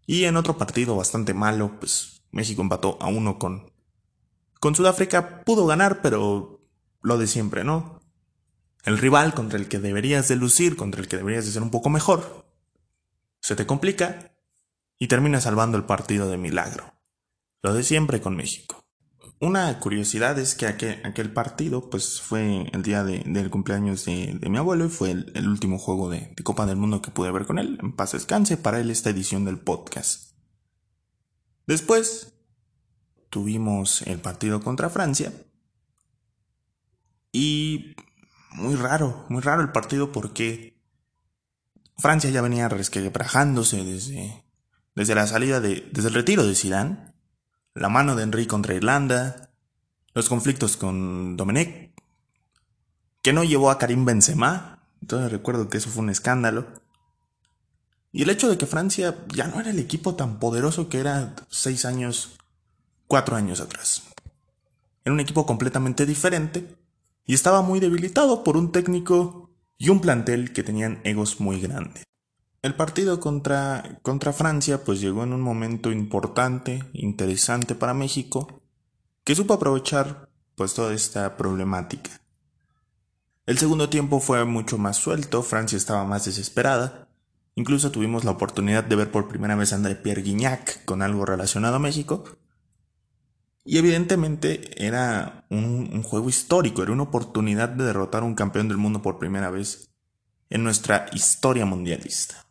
Y 0.07 0.23
en 0.23 0.35
otro 0.35 0.57
partido 0.57 0.95
bastante 0.95 1.35
malo, 1.35 1.73
pues 1.79 2.23
México 2.31 2.63
empató 2.63 2.97
a 2.99 3.05
uno 3.05 3.37
con 3.37 3.71
con 4.63 4.75
Sudáfrica 4.75 5.43
pudo 5.43 5.65
ganar, 5.65 6.01
pero 6.01 6.61
lo 7.01 7.17
de 7.17 7.27
siempre, 7.27 7.65
¿no? 7.65 7.99
El 8.85 8.97
rival 8.97 9.33
contra 9.33 9.59
el 9.59 9.67
que 9.67 9.77
deberías 9.77 10.29
de 10.29 10.37
lucir, 10.37 10.77
contra 10.77 11.01
el 11.01 11.09
que 11.09 11.17
deberías 11.17 11.43
de 11.43 11.51
ser 11.51 11.63
un 11.63 11.69
poco 11.69 11.89
mejor, 11.89 12.45
se 13.41 13.57
te 13.57 13.65
complica 13.65 14.37
y 14.97 15.09
termina 15.09 15.41
salvando 15.41 15.77
el 15.77 15.83
partido 15.83 16.29
de 16.29 16.37
milagro. 16.37 16.93
Lo 17.61 17.73
de 17.73 17.83
siempre 17.83 18.21
con 18.21 18.37
México. 18.37 18.85
Una 19.41 19.77
curiosidad 19.81 20.39
es 20.39 20.55
que 20.55 20.65
aquel, 20.65 21.33
partido 21.33 21.89
pues 21.89 22.21
fue 22.21 22.65
el 22.71 22.83
día 22.83 23.03
del 23.03 23.49
cumpleaños 23.49 24.05
de, 24.05 24.39
mi 24.49 24.57
abuelo 24.57 24.85
y 24.85 24.89
fue 24.89 25.11
el, 25.11 25.45
último 25.45 25.77
juego 25.77 26.09
de, 26.09 26.31
de, 26.37 26.43
Copa 26.45 26.65
del 26.65 26.77
Mundo 26.77 27.01
que 27.01 27.11
pude 27.11 27.33
ver 27.33 27.45
con 27.45 27.59
él. 27.59 27.77
En 27.83 27.97
paz 27.97 28.13
descanse 28.13 28.55
para 28.55 28.79
él 28.79 28.91
esta 28.91 29.09
edición 29.09 29.43
del 29.43 29.59
podcast. 29.59 30.37
Después 31.67 32.32
tuvimos 33.33 34.03
el 34.03 34.19
partido 34.19 34.61
contra 34.61 34.91
Francia. 34.91 35.33
Y 37.31 37.95
muy 38.51 38.75
raro, 38.75 39.25
muy 39.27 39.41
raro 39.41 39.63
el 39.63 39.71
partido 39.71 40.11
porque 40.11 40.79
Francia 41.97 42.29
ya 42.29 42.43
venía 42.43 42.69
resquebrajándose 42.69 43.83
desde, 43.83 44.45
desde 44.93 45.15
la 45.15 45.25
salida 45.25 45.59
de, 45.59 45.89
desde 45.91 46.09
el 46.09 46.13
retiro 46.13 46.45
de 46.45 46.53
Zidane, 46.53 47.15
la 47.73 47.89
mano 47.89 48.15
de 48.15 48.21
Henry 48.21 48.45
contra 48.45 48.75
Irlanda, 48.75 49.49
los 50.13 50.29
conflictos 50.29 50.77
con 50.77 51.35
Domenech, 51.35 51.91
que 53.23 53.33
no 53.33 53.43
llevó 53.43 53.71
a 53.71 53.79
Karim 53.79 54.05
Benzema, 54.05 54.85
entonces 55.01 55.31
recuerdo 55.31 55.69
que 55.69 55.79
eso 55.79 55.89
fue 55.89 56.03
un 56.03 56.11
escándalo. 56.11 56.67
Y 58.11 58.21
el 58.21 58.29
hecho 58.29 58.47
de 58.47 58.59
que 58.59 58.67
Francia 58.67 59.25
ya 59.33 59.47
no 59.47 59.59
era 59.59 59.71
el 59.71 59.79
equipo 59.79 60.13
tan 60.13 60.37
poderoso 60.37 60.87
que 60.87 60.99
era 60.99 61.35
seis 61.49 61.83
años 61.85 62.37
cuatro 63.07 63.35
años 63.35 63.59
atrás. 63.61 64.03
Era 65.05 65.13
un 65.13 65.19
equipo 65.19 65.45
completamente 65.45 66.05
diferente 66.05 66.75
y 67.25 67.33
estaba 67.33 67.61
muy 67.61 67.79
debilitado 67.79 68.43
por 68.43 68.57
un 68.57 68.71
técnico 68.71 69.49
y 69.77 69.89
un 69.89 69.99
plantel 69.99 70.53
que 70.53 70.63
tenían 70.63 71.01
egos 71.03 71.39
muy 71.39 71.59
grandes. 71.59 72.03
El 72.61 72.75
partido 72.75 73.19
contra, 73.19 73.99
contra 74.01 74.31
Francia 74.31 74.85
pues 74.85 75.01
llegó 75.01 75.23
en 75.23 75.33
un 75.33 75.41
momento 75.41 75.91
importante, 75.91 76.83
interesante 76.93 77.75
para 77.75 77.93
México, 77.93 78.61
que 79.25 79.35
supo 79.35 79.53
aprovechar 79.53 80.29
pues 80.55 80.73
toda 80.73 80.93
esta 80.93 81.35
problemática. 81.35 82.11
El 83.45 83.57
segundo 83.57 83.89
tiempo 83.89 84.21
fue 84.21 84.45
mucho 84.45 84.77
más 84.77 84.95
suelto, 84.95 85.43
Francia 85.43 85.77
estaba 85.77 86.05
más 86.05 86.23
desesperada, 86.23 87.09
incluso 87.55 87.91
tuvimos 87.91 88.23
la 88.23 88.31
oportunidad 88.31 88.85
de 88.85 88.95
ver 88.95 89.11
por 89.11 89.27
primera 89.27 89.55
vez 89.55 89.73
a 89.73 89.75
André 89.75 89.95
Pierre 89.95 90.21
Guignac 90.21 90.85
con 90.85 91.01
algo 91.01 91.25
relacionado 91.25 91.75
a 91.75 91.79
México, 91.79 92.23
y 93.65 93.77
evidentemente 93.77 94.85
era 94.85 95.45
un, 95.49 96.03
juego 96.03 96.29
histórico, 96.29 96.83
era 96.83 96.91
una 96.91 97.03
oportunidad 97.03 97.69
de 97.69 97.85
derrotar 97.85 98.23
a 98.23 98.25
un 98.25 98.35
campeón 98.35 98.67
del 98.67 98.77
mundo 98.77 99.01
por 99.01 99.19
primera 99.19 99.49
vez 99.49 99.89
en 100.49 100.63
nuestra 100.63 101.05
historia 101.13 101.65
mundialista. 101.65 102.45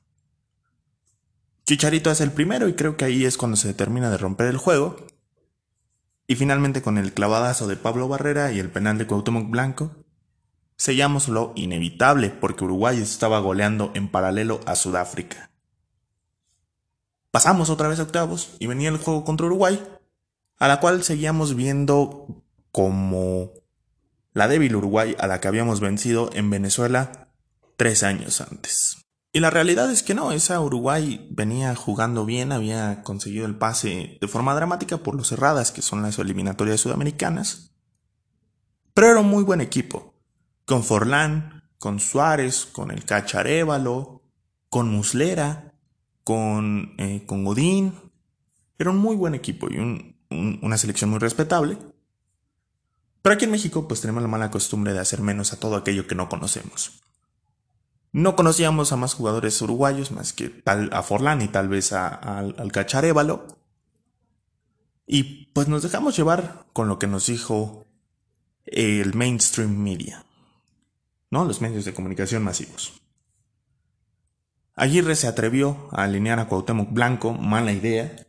Chicharito 1.67 2.11
es 2.11 2.21
el 2.21 2.33
primero 2.33 2.67
y 2.67 2.75
creo 2.75 2.97
que 2.97 3.05
ahí 3.05 3.25
es 3.25 3.37
cuando 3.37 3.57
se 3.57 3.75
termina 3.75 4.11
de 4.11 4.19
romper 4.19 4.49
el 4.49 4.57
juego. 4.57 4.97
Y 6.27 6.37
finalmente 6.37 6.83
con 6.83 6.99
el 6.99 7.13
clavadazo 7.13 7.67
de 7.67 7.77
Pablo 7.77 8.09
Barrera 8.09 8.53
y 8.53 8.59
el 8.59 8.71
penal 8.71 8.97
de 8.97 9.07
Cuauhtémoc 9.07 9.51
Blanco, 9.51 9.95
sellamos 10.77 11.29
lo 11.29 11.53
inevitable 11.57 12.31
porque 12.31 12.65
Uruguay 12.65 12.99
estaba 12.99 13.39
goleando 13.39 13.93
en 13.95 14.09
paralelo 14.09 14.61
a 14.67 14.75
Sudáfrica. 14.75 15.51
Pasamos 17.31 17.71
otra 17.71 17.89
vez 17.89 17.99
a 17.99 18.05
octavos 18.05 18.57
y 18.59 18.67
venía 18.67 18.89
el 18.89 18.99
juego 18.99 19.25
contra 19.25 19.47
Uruguay 19.47 19.81
a 20.59 20.69
la 20.69 20.81
cual 20.81 21.03
seguíamos 21.05 21.57
viendo 21.57 22.43
como 22.71 23.53
la 24.33 24.49
débil 24.49 24.77
Uruguay 24.77 25.15
a 25.19 25.27
la 25.27 25.41
que 25.41 25.49
habíamos 25.49 25.81
vencido 25.81 26.31
en 26.33 26.51
Venezuela 26.51 27.29
tres 27.77 28.03
años 28.03 28.41
antes. 28.41 28.99
Y 29.35 29.41
la 29.41 29.51
realidad 29.51 29.91
es 29.91 30.03
que 30.03 30.15
no, 30.15 30.33
esa 30.33 30.61
Uruguay 30.61 31.27
venía 31.31 31.75
jugando 31.75 32.27
bien, 32.27 32.53
había 32.53 33.03
conseguido 33.03 33.47
el 33.47 33.57
pase 33.57 34.19
de 34.21 34.29
forma 34.29 34.55
dramática 34.55 34.99
por 34.99 35.15
lo 35.15 35.25
cerradas 35.25 35.73
que 35.73 35.81
son 35.81 36.03
las 36.03 36.19
eliminatorias 36.19 36.81
sudamericanas. 36.81 37.75
Pero 38.93 39.11
era 39.11 39.21
un 39.21 39.29
muy 39.29 39.43
buen 39.43 39.63
equipo, 39.63 40.15
con 40.67 40.85
Forlán, 40.85 41.65
con 41.79 41.99
Suárez, 41.99 42.67
con 42.71 42.91
el 42.91 43.05
Cacharévalo, 43.05 44.23
con 44.69 44.91
Muslera, 44.91 45.75
con, 46.25 46.95
eh, 46.99 47.25
con 47.25 47.45
Godín. 47.45 47.95
Era 48.79 48.91
un 48.91 48.99
muy 48.99 49.17
buen 49.17 49.35
equipo 49.35 49.69
y 49.71 49.79
un, 49.79 50.12
una 50.63 50.79
selección 50.79 51.11
muy 51.11 51.19
respetable. 51.19 51.79
Pero 53.23 53.35
aquí 53.35 53.45
en 53.45 53.53
México 53.53 53.87
pues 53.87 54.01
tenemos 54.01 54.23
la 54.23 54.29
mala 54.29 54.51
costumbre 54.51 54.93
de 54.93 54.99
hacer 54.99 55.21
menos 55.21 55.53
a 55.53 55.61
todo 55.61 55.77
aquello 55.77 56.07
que 56.07 56.15
no 56.15 56.29
conocemos. 56.29 57.03
No 58.13 58.37
conocíamos 58.37 58.93
a 58.93 58.97
más 58.97 59.15
jugadores 59.15 59.63
uruguayos 59.63 60.11
más 60.11 60.33
que 60.33 60.49
tal, 60.49 60.91
a 60.93 61.03
Forlán 61.03 61.41
y 61.41 61.49
tal 61.49 61.69
vez 61.69 61.93
al 61.93 62.73
Cacharévalo. 62.73 63.47
Y 65.07 65.47
pues 65.53 65.69
nos 65.69 65.83
dejamos 65.83 66.17
llevar 66.17 66.67
con 66.73 66.89
lo 66.89 66.99
que 66.99 67.07
nos 67.07 67.27
dijo 67.27 67.87
el 68.65 69.15
mainstream 69.15 69.77
media, 69.77 70.25
¿no? 71.31 71.45
Los 71.45 71.61
medios 71.61 71.85
de 71.85 71.95
comunicación 71.95 72.43
masivos. 72.43 73.01
Aguirre 74.75 75.17
se 75.17 75.27
atrevió 75.27 75.89
a 75.93 76.05
alinear 76.05 76.39
a 76.39 76.49
Cuauhtémoc 76.49 76.93
Blanco, 76.93 77.33
mala 77.35 77.73
idea, 77.73 78.27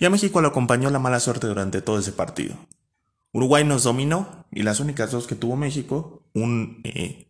y 0.00 0.06
a 0.06 0.10
México 0.10 0.40
lo 0.40 0.48
acompañó 0.48 0.90
la 0.90 0.98
mala 0.98 1.20
suerte 1.20 1.46
durante 1.46 1.82
todo 1.82 1.98
ese 1.98 2.12
partido. 2.12 2.56
Uruguay 3.32 3.64
nos 3.64 3.84
dominó 3.84 4.46
y 4.50 4.62
las 4.62 4.80
únicas 4.80 5.12
dos 5.12 5.26
que 5.26 5.36
tuvo 5.36 5.56
México, 5.56 6.24
un, 6.34 6.80
eh, 6.84 7.28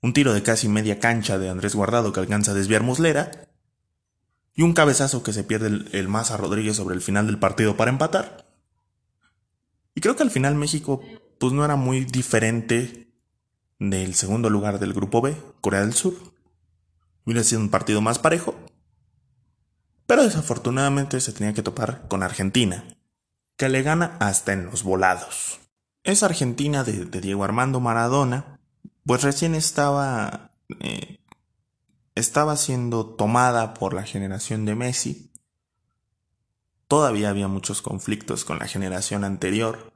un 0.00 0.12
tiro 0.12 0.32
de 0.32 0.42
casi 0.42 0.68
media 0.68 1.00
cancha 1.00 1.36
de 1.36 1.50
Andrés 1.50 1.74
Guardado 1.74 2.12
que 2.12 2.20
alcanza 2.20 2.52
a 2.52 2.54
desviar 2.54 2.84
Muslera 2.84 3.48
y 4.54 4.62
un 4.62 4.72
cabezazo 4.72 5.24
que 5.24 5.32
se 5.32 5.42
pierde 5.42 5.66
el, 5.66 5.88
el 5.92 6.06
Maza 6.06 6.36
Rodríguez 6.36 6.76
sobre 6.76 6.94
el 6.94 7.02
final 7.02 7.26
del 7.26 7.40
partido 7.40 7.76
para 7.76 7.90
empatar. 7.90 8.46
Y 9.96 10.00
creo 10.00 10.14
que 10.14 10.22
al 10.22 10.30
final 10.30 10.54
México 10.54 11.02
pues 11.40 11.52
no 11.52 11.64
era 11.64 11.74
muy 11.74 12.04
diferente 12.04 13.12
del 13.80 14.14
segundo 14.14 14.48
lugar 14.48 14.78
del 14.78 14.92
grupo 14.92 15.20
B, 15.22 15.36
Corea 15.60 15.80
del 15.80 15.94
Sur. 15.94 16.14
Hubiera 17.24 17.42
sido 17.42 17.60
un 17.60 17.68
partido 17.68 18.00
más 18.00 18.20
parejo, 18.20 18.54
pero 20.10 20.24
desafortunadamente 20.24 21.20
se 21.20 21.32
tenía 21.32 21.52
que 21.52 21.62
topar 21.62 22.08
con 22.08 22.24
Argentina, 22.24 22.82
que 23.56 23.68
le 23.68 23.82
gana 23.82 24.16
hasta 24.18 24.52
en 24.52 24.66
los 24.66 24.82
volados. 24.82 25.60
Esa 26.02 26.26
Argentina 26.26 26.82
de, 26.82 27.04
Diego 27.20 27.44
Armando 27.44 27.78
Maradona, 27.78 28.58
pues 29.06 29.22
recién 29.22 29.54
estaba, 29.54 30.50
eh, 30.80 31.20
estaba 32.16 32.56
siendo 32.56 33.06
tomada 33.06 33.72
por 33.72 33.94
la 33.94 34.02
generación 34.02 34.64
de 34.64 34.74
Messi. 34.74 35.30
Todavía 36.88 37.30
había 37.30 37.46
muchos 37.46 37.80
conflictos 37.80 38.44
con 38.44 38.58
la 38.58 38.66
generación 38.66 39.22
anterior. 39.22 39.92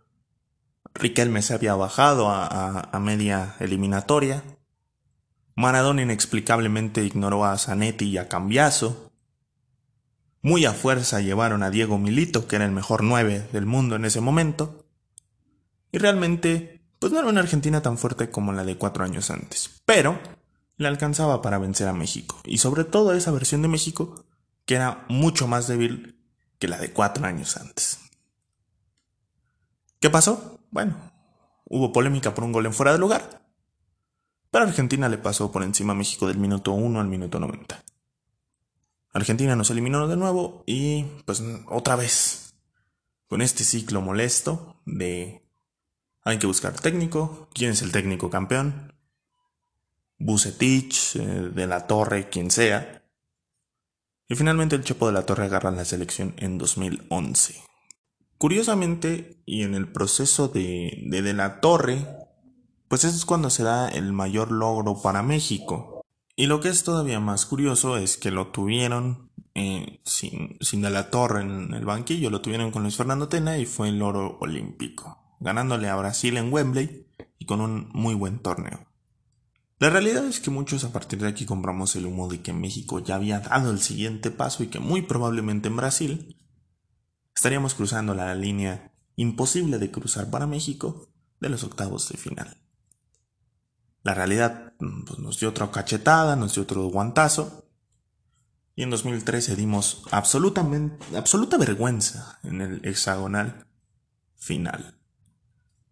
Riquelme 0.94 1.42
se 1.42 1.54
había 1.54 1.74
bajado 1.74 2.30
a 2.30 3.00
media 3.00 3.56
eliminatoria. 3.58 4.44
Maradona 5.56 6.02
inexplicablemente 6.02 7.02
ignoró 7.02 7.44
a 7.44 7.58
Zanetti 7.58 8.10
y 8.10 8.18
a 8.18 8.28
Cambiaso. 8.28 9.10
Muy 10.44 10.66
a 10.66 10.74
fuerza 10.74 11.22
llevaron 11.22 11.62
a 11.62 11.70
Diego 11.70 11.96
Milito, 11.96 12.46
que 12.46 12.56
era 12.56 12.66
el 12.66 12.70
mejor 12.70 13.02
nueve 13.02 13.48
del 13.54 13.64
mundo 13.64 13.96
en 13.96 14.04
ese 14.04 14.20
momento. 14.20 14.84
Y 15.90 15.96
realmente, 15.96 16.82
pues 16.98 17.10
no 17.14 17.18
era 17.18 17.28
una 17.28 17.40
Argentina 17.40 17.80
tan 17.80 17.96
fuerte 17.96 18.28
como 18.28 18.52
la 18.52 18.62
de 18.62 18.76
cuatro 18.76 19.04
años 19.04 19.30
antes. 19.30 19.80
Pero 19.86 20.20
le 20.76 20.86
alcanzaba 20.86 21.40
para 21.40 21.56
vencer 21.56 21.88
a 21.88 21.94
México. 21.94 22.42
Y 22.44 22.58
sobre 22.58 22.84
todo 22.84 23.14
esa 23.14 23.30
versión 23.30 23.62
de 23.62 23.68
México, 23.68 24.26
que 24.66 24.74
era 24.74 25.06
mucho 25.08 25.48
más 25.48 25.66
débil 25.66 26.22
que 26.58 26.68
la 26.68 26.76
de 26.76 26.92
cuatro 26.92 27.24
años 27.24 27.56
antes. 27.56 28.00
¿Qué 29.98 30.10
pasó? 30.10 30.60
Bueno, 30.70 31.10
hubo 31.64 31.90
polémica 31.90 32.34
por 32.34 32.44
un 32.44 32.52
gol 32.52 32.66
en 32.66 32.74
fuera 32.74 32.92
de 32.92 32.98
lugar. 32.98 33.48
Pero 34.50 34.66
Argentina 34.66 35.08
le 35.08 35.16
pasó 35.16 35.50
por 35.50 35.62
encima 35.62 35.94
a 35.94 35.96
México 35.96 36.28
del 36.28 36.36
minuto 36.36 36.72
1 36.72 37.00
al 37.00 37.08
minuto 37.08 37.40
90. 37.40 37.82
Argentina 39.14 39.54
nos 39.54 39.70
eliminó 39.70 40.06
de 40.08 40.16
nuevo 40.16 40.64
y 40.66 41.04
pues 41.24 41.42
otra 41.68 41.96
vez 41.96 42.54
con 43.28 43.40
este 43.42 43.64
ciclo 43.64 44.00
molesto 44.00 44.82
de 44.84 45.48
hay 46.24 46.38
que 46.38 46.46
buscar 46.46 46.72
técnico, 46.74 47.48
quién 47.54 47.70
es 47.70 47.82
el 47.82 47.92
técnico 47.92 48.28
campeón, 48.28 48.92
Bucetich, 50.18 51.16
eh, 51.16 51.50
de 51.54 51.66
la 51.66 51.86
Torre, 51.86 52.28
quien 52.28 52.50
sea. 52.50 53.04
Y 54.26 54.34
finalmente 54.36 54.74
el 54.74 54.84
Chepo 54.84 55.06
de 55.06 55.12
la 55.12 55.26
Torre 55.26 55.44
agarra 55.44 55.70
la 55.70 55.84
selección 55.84 56.34
en 56.38 56.56
2011. 56.56 57.62
Curiosamente, 58.38 59.42
y 59.44 59.62
en 59.62 59.74
el 59.74 59.92
proceso 59.92 60.48
de, 60.48 61.02
de, 61.06 61.22
de 61.22 61.34
la 61.34 61.60
Torre, 61.60 62.06
pues 62.88 63.04
eso 63.04 63.16
es 63.16 63.24
cuando 63.26 63.50
se 63.50 63.62
da 63.62 63.88
el 63.88 64.12
mayor 64.12 64.50
logro 64.50 65.00
para 65.02 65.22
México. 65.22 65.93
Y 66.36 66.46
lo 66.46 66.60
que 66.60 66.68
es 66.68 66.82
todavía 66.82 67.20
más 67.20 67.46
curioso 67.46 67.96
es 67.96 68.16
que 68.16 68.30
lo 68.30 68.48
tuvieron 68.48 69.30
eh, 69.54 70.00
sin, 70.04 70.56
sin 70.60 70.82
de 70.82 70.90
la 70.90 71.10
torre 71.10 71.42
en 71.42 71.74
el 71.74 71.84
banquillo, 71.84 72.30
lo 72.30 72.40
tuvieron 72.40 72.72
con 72.72 72.82
Luis 72.82 72.96
Fernando 72.96 73.28
Tena 73.28 73.56
y 73.56 73.66
fue 73.66 73.88
el 73.88 74.02
oro 74.02 74.38
olímpico, 74.40 75.36
ganándole 75.38 75.88
a 75.88 75.96
Brasil 75.96 76.36
en 76.36 76.52
Wembley 76.52 77.06
y 77.38 77.46
con 77.46 77.60
un 77.60 77.88
muy 77.92 78.14
buen 78.14 78.40
torneo. 78.40 78.88
La 79.78 79.90
realidad 79.90 80.26
es 80.26 80.40
que 80.40 80.50
muchos 80.50 80.82
a 80.82 80.92
partir 80.92 81.20
de 81.20 81.28
aquí 81.28 81.46
compramos 81.46 81.94
el 81.94 82.06
humo 82.06 82.28
de 82.28 82.40
que 82.40 82.52
México 82.52 82.98
ya 82.98 83.16
había 83.16 83.40
dado 83.40 83.70
el 83.70 83.80
siguiente 83.80 84.30
paso 84.30 84.64
y 84.64 84.68
que 84.68 84.80
muy 84.80 85.02
probablemente 85.02 85.68
en 85.68 85.76
Brasil 85.76 86.40
estaríamos 87.34 87.74
cruzando 87.74 88.14
la 88.14 88.34
línea 88.34 88.92
imposible 89.14 89.78
de 89.78 89.90
cruzar 89.90 90.30
para 90.30 90.46
México 90.46 91.12
de 91.40 91.48
los 91.48 91.62
octavos 91.62 92.08
de 92.08 92.18
final. 92.18 92.63
La 94.04 94.14
realidad 94.14 94.74
mm, 94.78 95.04
pues, 95.04 95.18
nos 95.18 95.40
dio 95.40 95.48
otra 95.48 95.70
cachetada, 95.72 96.36
nos 96.36 96.54
dio 96.54 96.62
otro 96.62 96.84
guantazo. 96.84 97.64
Y 98.76 98.82
en 98.82 98.90
2013 98.90 99.56
dimos 99.56 100.02
absolutamente, 100.10 101.04
absoluta 101.16 101.56
vergüenza 101.56 102.38
en 102.42 102.60
el 102.60 102.84
hexagonal 102.84 103.66
final. 104.36 104.98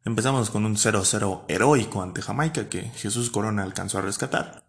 Empezamos 0.05 0.51
con 0.51 0.67
un 0.67 0.77
0-0 0.77 1.45
heroico 1.49 2.03
ante 2.03 2.23
Jamaica 2.23 2.69
que 2.69 2.83
Jesús 2.83 3.31
Corona 3.31 3.63
alcanzó 3.63 3.99
a 3.99 4.03
rescatar. 4.03 4.69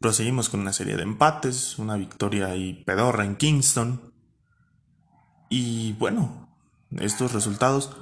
Proseguimos 0.00 0.48
con 0.48 0.60
una 0.60 0.72
serie 0.72 0.96
de 0.96 1.04
empates, 1.04 1.78
una 1.78 1.96
victoria 1.96 2.54
y 2.56 2.84
pedorra 2.84 3.24
en 3.24 3.36
Kingston. 3.36 4.12
Y 5.48 5.92
bueno, 5.94 6.48
estos 6.90 7.32
resultados 7.32 7.92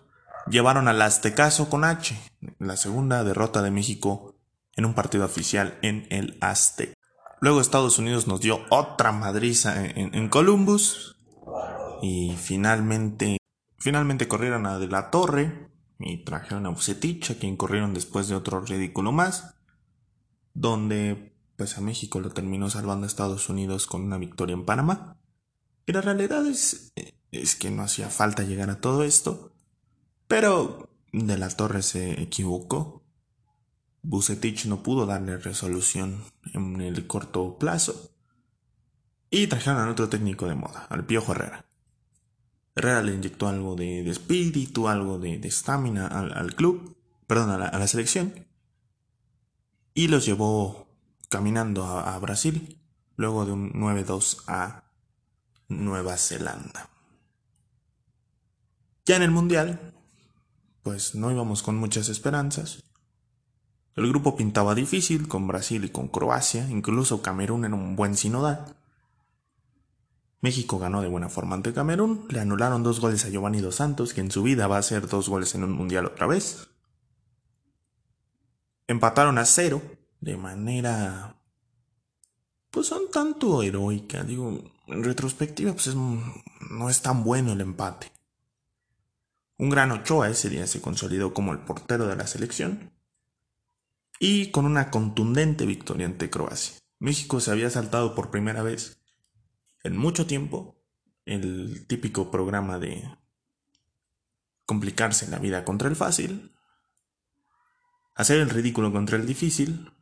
llevaron 0.48 0.88
al 0.88 1.02
Aztecaso 1.02 1.68
con 1.68 1.84
H, 1.84 2.18
la 2.58 2.76
segunda 2.76 3.22
derrota 3.22 3.62
de 3.62 3.70
México 3.70 4.33
en 4.76 4.84
un 4.84 4.94
partido 4.94 5.24
oficial 5.24 5.78
en 5.82 6.06
el 6.10 6.36
Aztec. 6.40 6.94
Luego 7.40 7.60
Estados 7.60 7.98
Unidos 7.98 8.26
nos 8.26 8.40
dio 8.40 8.60
otra 8.70 9.12
madriza 9.12 9.84
en, 9.84 10.28
Columbus 10.28 11.16
y 12.00 12.34
finalmente, 12.40 13.36
finalmente 13.78 14.28
corrieron 14.28 14.66
a 14.66 14.78
De 14.78 14.88
la 14.88 15.10
Torre 15.10 15.68
y 15.98 16.24
trajeron 16.24 16.66
a 16.66 16.70
Bucetich, 16.70 17.30
a 17.30 17.38
quien 17.38 17.56
corrieron 17.56 17.92
después 17.92 18.28
de 18.28 18.34
otro 18.34 18.60
ridículo 18.60 19.12
más, 19.12 19.56
donde 20.54 21.36
pues 21.56 21.76
a 21.78 21.80
México 21.80 22.18
lo 22.18 22.30
terminó 22.30 22.70
salvando 22.70 23.04
a 23.04 23.08
Estados 23.08 23.48
Unidos 23.48 23.86
con 23.86 24.02
una 24.02 24.18
victoria 24.18 24.54
en 24.54 24.64
Panamá. 24.64 25.18
Y 25.86 25.92
la 25.92 26.00
realidad 26.00 26.46
es, 26.46 26.92
es 27.30 27.56
que 27.56 27.70
no 27.70 27.82
hacía 27.82 28.08
falta 28.08 28.42
llegar 28.42 28.70
a 28.70 28.80
todo 28.80 29.04
esto, 29.04 29.52
pero 30.26 30.88
De 31.12 31.38
la 31.38 31.48
Torre 31.50 31.82
se 31.82 32.22
equivocó. 32.22 33.03
Bucetich 34.04 34.66
no 34.66 34.82
pudo 34.82 35.06
darle 35.06 35.38
resolución 35.38 36.22
en 36.52 36.80
el 36.80 37.06
corto 37.06 37.58
plazo. 37.58 38.10
Y 39.30 39.46
trajeron 39.46 39.80
al 39.80 39.88
otro 39.88 40.08
técnico 40.08 40.46
de 40.46 40.54
moda, 40.54 40.86
al 40.90 41.06
Piojo 41.06 41.32
Herrera. 41.32 41.64
Herrera 42.76 43.02
le 43.02 43.14
inyectó 43.14 43.48
algo 43.48 43.74
de, 43.74 44.08
espíritu, 44.08 44.88
algo 44.88 45.18
de 45.18 45.34
estamina 45.42 46.06
al, 46.06 46.54
club, 46.54 46.96
perdón, 47.26 47.50
a 47.50 47.58
la, 47.58 47.86
selección. 47.88 48.46
Y 49.94 50.08
los 50.08 50.26
llevó 50.26 50.86
caminando 51.30 51.84
a 51.84 52.16
Brasil, 52.18 52.78
luego 53.16 53.46
de 53.46 53.52
un 53.52 53.72
9-2 53.72 54.44
a 54.46 54.84
Nueva 55.68 56.16
Zelanda. 56.16 56.90
Ya 59.06 59.16
en 59.16 59.22
el 59.22 59.30
Mundial, 59.30 59.94
pues 60.82 61.14
no 61.14 61.30
íbamos 61.30 61.62
con 61.62 61.76
muchas 61.76 62.08
esperanzas. 62.08 62.83
El 63.96 64.08
grupo 64.08 64.36
pintaba 64.36 64.74
difícil 64.74 65.28
con 65.28 65.46
Brasil 65.46 65.84
y 65.84 65.90
con 65.90 66.08
Croacia, 66.08 66.68
incluso 66.68 67.22
Camerún 67.22 67.64
en 67.64 67.74
un 67.74 67.94
buen 67.94 68.16
sinodal. 68.16 68.76
México 70.40 70.78
ganó 70.78 71.00
de 71.00 71.08
buena 71.08 71.28
forma 71.28 71.54
ante 71.54 71.72
Camerún, 71.72 72.26
le 72.28 72.40
anularon 72.40 72.82
dos 72.82 73.00
goles 73.00 73.24
a 73.24 73.30
Giovanni 73.30 73.60
Dos 73.60 73.76
Santos, 73.76 74.12
que 74.12 74.20
en 74.20 74.30
su 74.30 74.42
vida 74.42 74.66
va 74.66 74.76
a 74.76 74.80
hacer 74.80 75.08
dos 75.08 75.28
goles 75.28 75.54
en 75.54 75.64
un 75.64 75.72
mundial 75.72 76.06
otra 76.06 76.26
vez. 76.26 76.68
Empataron 78.86 79.38
a 79.38 79.44
cero, 79.44 79.80
de 80.20 80.36
manera 80.36 81.36
pues 82.70 82.90
un 82.90 83.08
tanto 83.10 83.62
heroica. 83.62 84.24
Digo, 84.24 84.60
en 84.88 85.04
retrospectiva, 85.04 85.72
pues 85.72 85.94
no 85.94 86.90
es 86.90 87.00
tan 87.00 87.22
bueno 87.22 87.52
el 87.52 87.60
empate. 87.60 88.10
Un 89.56 89.70
gran 89.70 89.92
Ochoa 89.92 90.28
ese 90.28 90.50
día 90.50 90.66
se 90.66 90.80
consolidó 90.80 91.32
como 91.32 91.52
el 91.52 91.60
portero 91.60 92.08
de 92.08 92.16
la 92.16 92.26
selección 92.26 92.90
y 94.18 94.50
con 94.50 94.66
una 94.66 94.90
contundente 94.90 95.66
victoria 95.66 96.06
ante 96.06 96.30
Croacia. 96.30 96.78
México 96.98 97.40
se 97.40 97.50
había 97.50 97.70
saltado 97.70 98.14
por 98.14 98.30
primera 98.30 98.62
vez 98.62 99.02
en 99.82 99.96
mucho 99.96 100.26
tiempo 100.26 100.82
el 101.26 101.86
típico 101.86 102.30
programa 102.30 102.78
de 102.78 103.08
complicarse 104.66 105.28
la 105.28 105.38
vida 105.38 105.64
contra 105.64 105.88
el 105.88 105.96
fácil, 105.96 106.54
hacer 108.14 108.40
el 108.40 108.50
ridículo 108.50 108.92
contra 108.92 109.16
el 109.16 109.26
difícil 109.26 109.92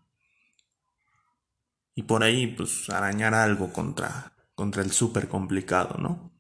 y 1.95 2.03
por 2.03 2.23
ahí 2.23 2.47
pues 2.47 2.89
arañar 2.91 3.35
algo 3.35 3.73
contra, 3.73 4.35
contra 4.55 4.83
el 4.83 4.93
súper 4.93 5.29
complicado, 5.29 5.99
¿no? 5.99 6.33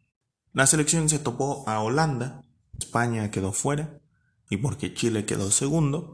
La 0.52 0.66
selección 0.66 1.08
se 1.08 1.18
topó 1.18 1.64
a 1.66 1.80
Holanda 1.80 2.42
España 2.82 3.30
quedó 3.30 3.52
fuera 3.52 4.00
y 4.50 4.56
porque 4.58 4.92
Chile 4.92 5.24
quedó 5.24 5.50
segundo. 5.50 6.12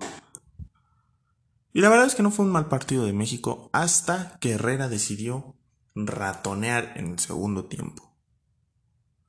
Y 1.72 1.80
la 1.80 1.88
verdad 1.88 2.06
es 2.06 2.14
que 2.14 2.22
no 2.22 2.30
fue 2.30 2.44
un 2.44 2.52
mal 2.52 2.66
partido 2.66 3.04
de 3.04 3.12
México 3.12 3.70
hasta 3.72 4.38
que 4.40 4.52
Herrera 4.52 4.88
decidió 4.88 5.56
ratonear 5.94 6.92
en 6.96 7.08
el 7.12 7.18
segundo 7.18 7.66
tiempo. 7.66 8.16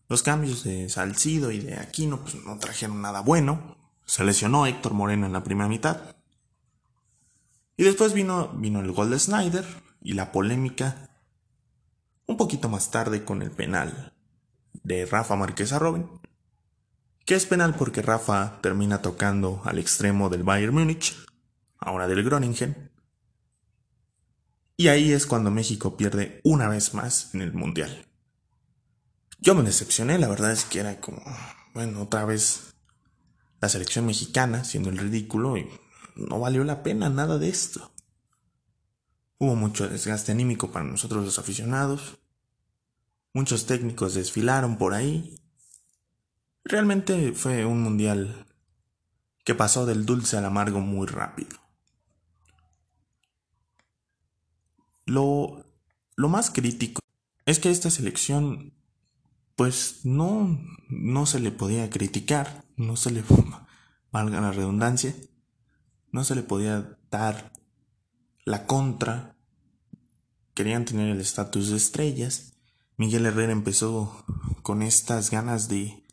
Los 0.07 0.23
cambios 0.23 0.63
de 0.63 0.89
Salcido 0.89 1.51
y 1.51 1.59
de 1.59 1.75
Aquino 1.75 2.21
pues, 2.21 2.35
no 2.43 2.57
trajeron 2.57 3.01
nada 3.01 3.21
bueno. 3.21 3.77
Se 4.05 4.23
lesionó 4.23 4.65
Héctor 4.65 4.93
Moreno 4.93 5.25
en 5.25 5.33
la 5.33 5.43
primera 5.43 5.69
mitad. 5.69 6.15
Y 7.77 7.83
después 7.83 8.13
vino, 8.13 8.49
vino 8.49 8.79
el 8.79 8.91
gol 8.91 9.11
de 9.11 9.19
Snyder 9.19 9.65
y 10.01 10.13
la 10.13 10.31
polémica 10.31 11.09
un 12.25 12.37
poquito 12.37 12.69
más 12.69 12.91
tarde 12.91 13.23
con 13.23 13.41
el 13.41 13.51
penal 13.51 14.13
de 14.83 15.05
Rafa 15.05 15.35
Márquez 15.35 15.73
a 15.73 15.79
Robin 15.79 16.07
que 17.29 17.35
es 17.35 17.45
penal 17.45 17.75
porque 17.75 18.01
Rafa 18.01 18.59
termina 18.59 19.03
tocando 19.03 19.61
al 19.63 19.77
extremo 19.77 20.29
del 20.29 20.41
Bayern 20.41 20.73
Múnich, 20.73 21.15
ahora 21.79 22.07
del 22.07 22.23
Groningen. 22.23 22.91
Y 24.77 24.87
ahí 24.87 25.11
es 25.11 25.25
cuando 25.25 25.51
México 25.51 25.97
pierde 25.97 26.39
una 26.43 26.69
vez 26.69 26.93
más 26.93 27.33
en 27.33 27.41
el 27.41 27.53
Mundial. 27.53 28.05
Yo 29.39 29.55
me 29.55 29.63
decepcioné, 29.63 30.17
la 30.17 30.27
verdad 30.27 30.51
es 30.51 30.65
que 30.65 30.79
era 30.79 30.99
como, 30.99 31.21
bueno, 31.73 32.01
otra 32.01 32.25
vez 32.25 32.75
la 33.61 33.69
selección 33.69 34.05
mexicana 34.05 34.63
siendo 34.63 34.89
el 34.89 34.97
ridículo 34.97 35.57
y 35.57 35.67
no 36.15 36.39
valió 36.39 36.63
la 36.63 36.83
pena 36.83 37.09
nada 37.09 37.37
de 37.37 37.49
esto. 37.49 37.91
Hubo 39.37 39.55
mucho 39.55 39.87
desgaste 39.87 40.33
anímico 40.33 40.71
para 40.71 40.85
nosotros 40.85 41.23
los 41.23 41.39
aficionados. 41.39 42.19
Muchos 43.33 43.65
técnicos 43.65 44.13
desfilaron 44.13 44.77
por 44.77 44.93
ahí. 44.93 45.39
Realmente 46.65 47.31
fue 47.33 47.65
un 47.65 47.81
mundial 47.81 48.45
que 49.45 49.55
pasó 49.55 49.85
del 49.85 50.05
dulce 50.05 50.37
al 50.37 50.45
amargo 50.45 50.81
muy 50.81 51.07
rápido. 51.07 51.58
Lo, 55.09 55.65
lo 56.15 56.29
más 56.29 56.51
crítico 56.51 57.01
es 57.45 57.57
que 57.59 57.71
esta 57.71 57.89
selección 57.89 58.73
pues 59.55 60.01
no, 60.05 60.63
no 60.87 61.25
se 61.25 61.39
le 61.39 61.51
podía 61.51 61.89
criticar, 61.89 62.63
no 62.77 62.95
se 62.95 63.11
le, 63.11 63.23
valga 64.11 64.39
la 64.39 64.51
redundancia, 64.51 65.15
no 66.11 66.23
se 66.23 66.35
le 66.35 66.43
podía 66.43 66.97
dar 67.09 67.51
la 68.45 68.67
contra. 68.67 69.35
Querían 70.53 70.85
tener 70.85 71.09
el 71.09 71.19
estatus 71.19 71.71
de 71.71 71.77
estrellas. 71.77 72.53
Miguel 72.95 73.25
Herrera 73.25 73.51
empezó 73.51 74.23
con 74.61 74.83
estas 74.83 75.31
ganas 75.31 75.67
de, 75.69 76.05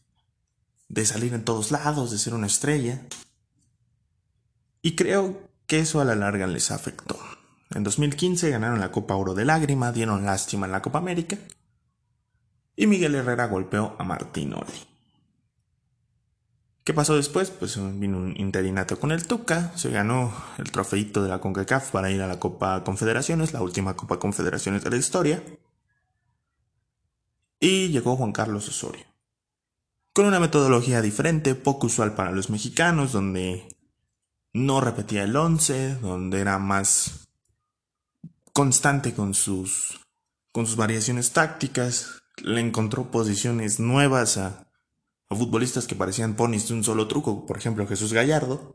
de 0.88 1.04
salir 1.04 1.34
en 1.34 1.44
todos 1.44 1.70
lados, 1.70 2.10
de 2.10 2.18
ser 2.18 2.32
una 2.32 2.46
estrella. 2.46 3.06
Y 4.80 4.96
creo 4.96 5.50
que 5.66 5.80
eso 5.80 6.00
a 6.00 6.04
la 6.04 6.14
larga 6.14 6.46
les 6.46 6.70
afectó. 6.70 7.18
En 7.76 7.84
2015 7.84 8.48
ganaron 8.48 8.80
la 8.80 8.90
Copa 8.90 9.16
Oro 9.16 9.34
de 9.34 9.44
Lágrima, 9.44 9.92
dieron 9.92 10.24
lástima 10.24 10.64
en 10.64 10.72
la 10.72 10.80
Copa 10.80 10.96
América 10.96 11.36
y 12.74 12.86
Miguel 12.86 13.14
Herrera 13.14 13.48
golpeó 13.48 13.94
a 13.98 14.04
Martinoli. 14.04 14.72
¿Qué 16.84 16.94
pasó 16.94 17.16
después? 17.16 17.50
Pues 17.50 17.76
vino 17.98 18.16
un 18.16 18.32
interinato 18.38 18.98
con 18.98 19.12
el 19.12 19.26
Tuca, 19.26 19.76
se 19.76 19.90
ganó 19.90 20.32
el 20.56 20.70
trofeito 20.70 21.22
de 21.22 21.28
la 21.28 21.38
CONCACAF 21.38 21.90
para 21.90 22.10
ir 22.10 22.22
a 22.22 22.26
la 22.26 22.40
Copa 22.40 22.82
Confederaciones, 22.82 23.52
la 23.52 23.60
última 23.60 23.94
Copa 23.94 24.18
Confederaciones 24.18 24.82
de 24.82 24.90
la 24.90 24.96
historia. 24.96 25.42
Y 27.60 27.88
llegó 27.88 28.16
Juan 28.16 28.32
Carlos 28.32 28.68
Osorio. 28.70 29.04
Con 30.14 30.24
una 30.24 30.40
metodología 30.40 31.02
diferente, 31.02 31.54
poco 31.54 31.88
usual 31.88 32.14
para 32.14 32.32
los 32.32 32.48
mexicanos, 32.48 33.12
donde 33.12 33.68
no 34.54 34.80
repetía 34.80 35.24
el 35.24 35.36
11, 35.36 35.96
donde 35.96 36.40
era 36.40 36.58
más 36.58 37.25
constante 38.56 39.12
con 39.12 39.34
sus, 39.34 40.00
con 40.50 40.66
sus 40.66 40.76
variaciones 40.76 41.32
tácticas, 41.32 42.22
le 42.38 42.62
encontró 42.62 43.10
posiciones 43.10 43.80
nuevas 43.80 44.38
a, 44.38 44.72
futbolistas 45.28 45.86
que 45.86 45.94
parecían 45.94 46.36
ponis 46.36 46.66
de 46.66 46.72
un 46.72 46.82
solo 46.82 47.06
truco, 47.06 47.44
por 47.44 47.58
ejemplo 47.58 47.86
Jesús 47.86 48.14
Gallardo, 48.14 48.74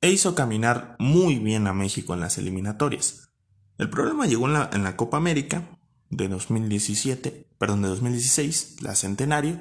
e 0.00 0.10
hizo 0.10 0.34
caminar 0.34 0.96
muy 0.98 1.38
bien 1.38 1.68
a 1.68 1.72
México 1.72 2.14
en 2.14 2.20
las 2.20 2.36
eliminatorias. 2.36 3.30
El 3.78 3.90
problema 3.90 4.26
llegó 4.26 4.48
en 4.48 4.54
la, 4.54 4.70
en 4.72 4.82
la 4.82 4.96
Copa 4.96 5.18
América 5.18 5.78
de 6.10 6.26
2017, 6.26 7.48
perdón, 7.58 7.82
de 7.82 7.88
2016, 7.90 8.82
la 8.82 8.96
Centenario, 8.96 9.60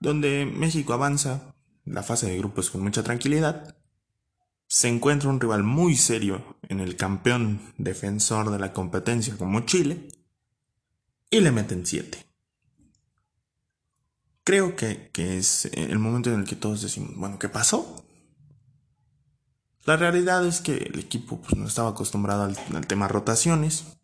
donde 0.00 0.44
México 0.44 0.92
avanza 0.92 1.54
la 1.86 2.02
fase 2.02 2.26
de 2.26 2.36
grupos 2.36 2.68
con 2.68 2.82
mucha 2.82 3.02
tranquilidad, 3.02 3.75
se 4.68 4.88
encuentra 4.88 5.30
un 5.30 5.40
rival 5.40 5.62
muy 5.62 5.96
serio 5.96 6.58
en 6.68 6.80
el 6.80 6.96
campeón 6.96 7.74
defensor 7.78 8.50
de 8.50 8.58
la 8.58 8.72
competencia 8.72 9.36
como 9.36 9.60
Chile, 9.60 10.08
y 11.30 11.40
le 11.40 11.52
meten 11.52 11.86
7. 11.86 12.24
Creo 14.44 14.76
que, 14.76 15.10
es 15.14 15.66
el 15.66 15.98
momento 15.98 16.32
en 16.32 16.40
el 16.40 16.46
que 16.46 16.56
todos 16.56 16.82
decimos, 16.82 17.16
bueno, 17.16 17.38
¿qué 17.38 17.48
pasó? 17.48 18.04
La 19.84 19.96
realidad 19.96 20.46
es 20.46 20.60
que 20.60 20.76
el 20.76 20.98
equipo 20.98 21.40
pues, 21.40 21.56
no 21.56 21.66
estaba 21.66 21.90
acostumbrado 21.90 22.44
al, 22.44 22.56
al 22.74 22.86
tema 22.86 23.08
rotaciones. 23.08 23.98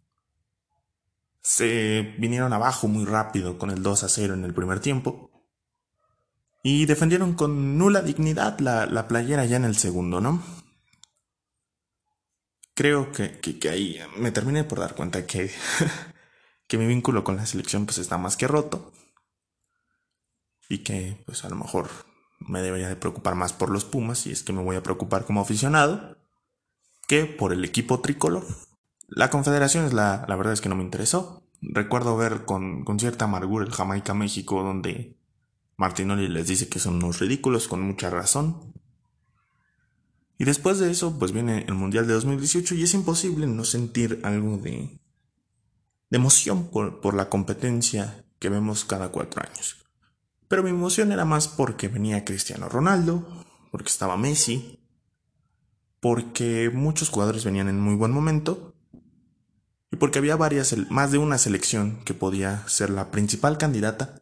Se 1.42 2.14
vinieron 2.18 2.52
abajo 2.52 2.86
muy 2.86 3.04
rápido 3.04 3.58
con 3.58 3.70
el 3.70 3.82
2 3.82 4.04
a 4.04 4.08
0 4.08 4.34
en 4.34 4.44
el 4.44 4.54
primer 4.54 4.80
tiempo. 4.80 5.31
Y 6.62 6.86
defendieron 6.86 7.34
con 7.34 7.76
nula 7.76 8.02
dignidad 8.02 8.58
la, 8.60 8.86
la 8.86 9.08
playera 9.08 9.44
ya 9.44 9.56
en 9.56 9.64
el 9.64 9.76
segundo, 9.76 10.20
¿no? 10.20 10.42
Creo 12.74 13.12
que, 13.12 13.38
que, 13.40 13.58
que 13.58 13.68
ahí 13.68 13.98
me 14.16 14.30
terminé 14.32 14.64
por 14.64 14.78
dar 14.78 14.94
cuenta 14.94 15.26
que 15.26 15.50
que 16.72 16.78
mi 16.78 16.86
vínculo 16.86 17.22
con 17.22 17.36
la 17.36 17.44
selección 17.44 17.84
pues 17.84 17.98
está 17.98 18.16
más 18.16 18.36
que 18.38 18.48
roto 18.48 18.92
y 20.70 20.78
que 20.78 21.22
pues 21.26 21.44
a 21.44 21.50
lo 21.50 21.56
mejor 21.56 21.90
me 22.38 22.62
debería 22.62 22.88
de 22.88 22.96
preocupar 22.96 23.34
más 23.34 23.52
por 23.52 23.68
los 23.68 23.84
Pumas 23.84 24.26
y 24.26 24.32
es 24.32 24.42
que 24.42 24.54
me 24.54 24.62
voy 24.62 24.76
a 24.76 24.82
preocupar 24.82 25.26
como 25.26 25.42
aficionado 25.42 26.16
que 27.06 27.26
por 27.26 27.52
el 27.52 27.64
equipo 27.66 28.00
tricolor. 28.00 28.46
La 29.06 29.28
confederación 29.28 29.84
es 29.84 29.92
la, 29.92 30.24
la 30.26 30.36
verdad 30.36 30.54
es 30.54 30.62
que 30.62 30.70
no 30.70 30.74
me 30.74 30.82
interesó. 30.82 31.46
Recuerdo 31.60 32.16
ver 32.16 32.46
con, 32.46 32.84
con 32.84 32.98
cierta 32.98 33.26
amargura 33.26 33.66
el 33.66 33.72
Jamaica 33.72 34.14
México 34.14 34.62
donde 34.62 35.20
Martinoli 35.76 36.28
les 36.28 36.46
dice 36.46 36.68
que 36.68 36.78
son 36.78 36.96
unos 36.96 37.18
ridículos 37.18 37.68
con 37.68 37.82
mucha 37.82 38.10
razón. 38.10 38.72
Y 40.38 40.44
después 40.44 40.78
de 40.78 40.90
eso 40.90 41.18
pues 41.18 41.32
viene 41.32 41.64
el 41.68 41.74
Mundial 41.74 42.06
de 42.06 42.14
2018 42.14 42.74
y 42.74 42.82
es 42.82 42.94
imposible 42.94 43.46
no 43.46 43.64
sentir 43.64 44.20
algo 44.24 44.58
de, 44.58 44.98
de 46.12 46.18
emoción 46.18 46.68
por, 46.68 47.14
la 47.14 47.30
competencia 47.30 48.24
que 48.38 48.50
vemos 48.50 48.84
cada 48.84 49.08
cuatro 49.08 49.42
años. 49.42 49.78
Pero 50.46 50.62
mi 50.62 50.70
emoción 50.70 51.10
era 51.10 51.24
más 51.24 51.48
porque 51.48 51.88
venía 51.88 52.24
Cristiano 52.24 52.68
Ronaldo, 52.68 53.26
porque 53.70 53.88
estaba 53.88 54.18
Messi, 54.18 54.78
porque 56.00 56.70
muchos 56.70 57.08
jugadores 57.08 57.44
venían 57.44 57.68
en 57.68 57.80
muy 57.80 57.94
buen 57.94 58.12
momento 58.12 58.74
y 59.90 59.96
porque 59.96 60.18
había 60.18 60.36
varias, 60.36 60.76
más 60.90 61.12
de 61.12 61.18
una 61.18 61.38
selección 61.38 62.04
que 62.04 62.12
podía 62.14 62.66
ser 62.68 62.90
la 62.90 63.10
principal 63.10 63.56
candidata 63.56 64.21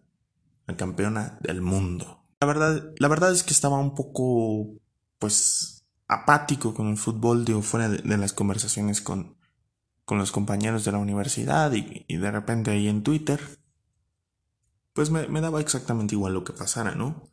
campeona 0.77 1.39
del 1.41 1.63
mundo. 1.63 2.25
La 2.41 2.47
verdad, 2.47 2.93
la 2.99 3.09
verdad 3.09 3.33
es 3.33 3.43
que 3.43 3.53
estaba 3.53 3.79
un 3.79 3.95
poco, 3.95 4.81
pues, 5.19 5.85
apático 6.09 6.75
con 6.75 6.89
el 6.89 6.97
fútbol, 6.97 7.45
fuera 7.63 7.89
de 7.89 8.17
las 8.17 8.33
conversaciones 8.33 9.01
con, 9.01 9.37
con 10.11 10.19
los 10.19 10.33
compañeros 10.33 10.85
de 10.85 10.91
la 10.91 10.99
universidad 10.99 11.73
y, 11.73 12.05
de 12.17 12.31
repente 12.33 12.73
ahí 12.73 12.89
en 12.89 13.05
Twitter, 13.05 13.41
pues 14.93 15.09
me, 15.09 15.41
daba 15.41 15.61
exactamente 15.61 16.17
igual 16.17 16.35
lo 16.35 16.43
que 16.43 16.53
pasara, 16.53 16.97
¿no? 16.97 17.31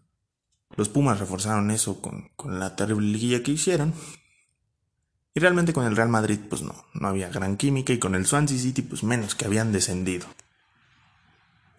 Los 0.76 0.88
Pumas 0.88 1.19
reforzaron 1.19 1.71
eso 1.71 2.04
con, 2.04 2.30
la 2.45 2.76
terrible 2.76 3.08
liguilla 3.08 3.41
que 3.41 3.54
hicieron. 3.54 3.95
Y 5.34 5.39
realmente 5.39 5.73
con 5.73 5.88
el 5.88 5.95
Real 5.95 6.10
Madrid 6.10 6.39
pues 6.47 6.62
no, 6.62 6.76
no 6.93 7.08
había 7.08 7.30
gran 7.30 7.58
química 7.58 7.93
y 7.93 7.97
con 7.97 8.13
el 8.13 8.28
Swansea 8.28 8.60
City 8.60 8.84
pues 8.84 9.02
menos 9.02 9.34
que 9.34 9.45
habían 9.45 9.71
descendido. 9.71 10.28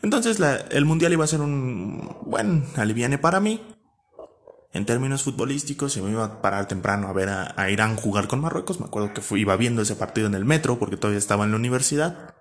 Entonces 0.03 0.39
el 0.71 0.85
Mundial 0.85 1.13
iba 1.13 1.25
a 1.25 1.29
ser 1.29 1.41
un 1.41 2.17
buen 2.27 2.65
aliviane 2.77 3.19
para 3.19 3.41
mí, 3.41 3.61
en 4.73 4.85
términos 4.85 5.23
futbolísticos, 5.23 5.93
se 5.93 6.03
me 6.03 6.11
iba 6.11 6.25
a 6.25 6.43
parar 6.43 6.69
temprano 6.69 7.09
a 7.09 7.13
ver 7.13 7.31
a, 7.31 7.71
Irán 7.71 7.97
jugar 7.97 8.29
con 8.29 8.41
Marruecos. 8.41 8.81
Me 8.81 8.87
acuerdo 8.87 9.15
que 9.15 9.23
iba 9.39 9.57
viendo 9.57 9.83
ese 9.83 9.97
partido 9.97 10.27
en 10.27 10.35
el 10.35 10.45
metro 10.45 10.79
porque 10.79 10.97
todavía 10.97 11.19
estaba 11.19 11.45
en 11.45 11.53
la 11.53 11.57
universidad. 11.57 12.35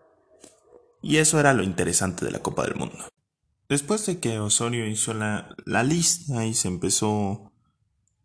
Y 1.02 1.18
eso 1.18 1.40
era 1.40 1.54
lo 1.54 1.64
interesante 1.64 2.26
de 2.26 2.32
la 2.32 2.40
Copa 2.40 2.64
del 2.64 2.76
Mundo. 2.76 2.98
Después 3.70 4.06
de 4.06 4.20
que 4.20 4.40
Osorio 4.40 4.88
hizo 4.88 5.14
la, 5.14 5.56
la 5.66 5.84
lista 5.84 6.46
y 6.46 6.54
se 6.54 6.68
empezó 6.68 7.54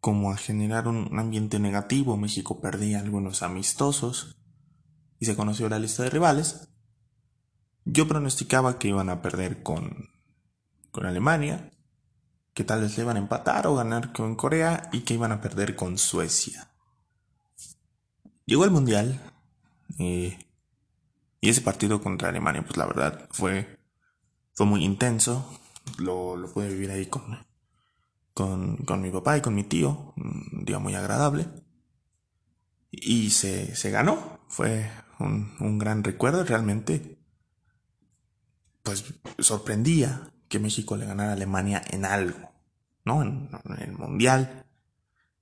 como 0.01 0.33
a 0.33 0.37
generar 0.37 0.89
un 0.89 1.17
ambiente 1.19 1.61
negativo, 1.61 2.17
México 2.17 2.61
perdía 2.61 2.99
algunos 2.99 3.43
amistosos 3.43 4.37
y 5.21 5.27
se 5.27 5.37
conoció 5.37 5.69
la 5.69 5.79
lista 5.79 6.03
de 6.03 6.11
rivales, 6.11 6.72
yo 7.85 8.07
pronosticaba 8.07 8.79
que 8.79 8.89
iban 8.89 9.11
a 9.11 9.23
perder 9.23 9.63
con, 9.63 10.11
con 10.91 11.07
Alemania, 11.07 11.71
que 12.55 12.65
tal 12.65 12.83
vez 12.83 12.97
le 12.97 13.05
iban 13.05 13.17
a 13.17 13.21
empatar 13.21 13.67
o 13.67 13.75
ganar 13.75 14.13
con 14.13 14.37
Corea 14.37 14.89
y 14.93 15.01
que 15.01 15.15
iban 15.15 15.33
a 15.33 15.41
perder 15.41 15.75
con 15.75 15.99
Suecia. 15.99 16.71
Llegó 18.45 18.65
el 18.65 18.71
Mundial 18.71 19.21
eh, 19.99 20.39
y 21.41 21.49
ese 21.49 21.61
partido 21.61 22.03
contra 22.03 22.29
Alemania, 22.29 22.63
pues 22.63 22.77
la 22.77 22.87
verdad 22.87 23.29
fue, 23.31 23.79
fue 24.53 24.67
muy 24.67 24.85
intenso. 24.85 25.59
Lo, 25.99 26.37
lo 26.37 26.53
pude 26.53 26.69
vivir 26.69 26.91
ahí 26.91 27.07
con, 27.07 27.45
con, 28.35 28.77
con, 28.79 29.01
mi 29.03 29.11
papá 29.11 29.37
y 29.39 29.41
con 29.41 29.55
mi 29.55 29.65
tío, 29.65 30.15
un 30.17 30.65
día 30.65 30.79
muy 30.79 30.95
agradable. 30.95 31.49
Y 32.91 33.31
se, 33.31 33.75
se 33.75 33.91
ganó, 33.91 34.41
fue 34.49 34.91
un, 35.19 35.57
un 35.59 35.79
gran 35.79 36.05
recuerdo, 36.05 36.45
realmente 36.45 37.22
pues 38.83 39.05
sorprendía 39.39 40.33
que 40.49 40.59
México 40.59 40.97
le 40.97 41.07
ganara 41.07 41.31
a 41.31 41.35
Alemania 41.35 41.83
en 41.91 42.05
algo, 42.05 42.53
¿no? 43.05 43.23
En, 43.23 43.49
el 43.79 43.93
Mundial, 43.93 44.67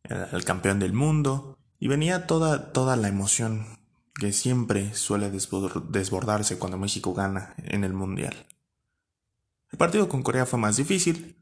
el 0.04 0.44
campeón 0.44 0.78
del 0.78 0.92
mundo, 0.92 1.58
y 1.78 1.88
venía 1.88 2.26
toda, 2.26 2.72
toda 2.72 2.96
la 2.96 3.08
emoción 3.08 3.80
que 4.14 4.32
siempre 4.32 4.94
suele 4.94 5.30
desbordarse 5.30 6.58
cuando 6.58 6.78
México 6.78 7.14
gana 7.14 7.54
en 7.58 7.84
el 7.84 7.92
Mundial. 7.92 8.46
El 9.72 9.78
partido 9.78 10.08
con 10.08 10.22
Corea 10.22 10.46
fue 10.46 10.58
más 10.58 10.76
difícil. 10.76 11.36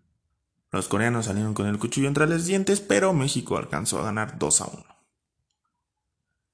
Los 0.70 0.88
coreanos 0.88 1.26
salieron 1.26 1.54
con 1.54 1.66
el 1.66 1.78
cuchillo 1.78 2.08
entre 2.08 2.26
los 2.26 2.46
dientes, 2.46 2.80
pero 2.80 3.14
México 3.14 3.56
alcanzó 3.56 3.98
a 3.98 4.04
ganar 4.04 4.38
2 4.38 4.60
a 4.60 4.66
1. 4.66 4.84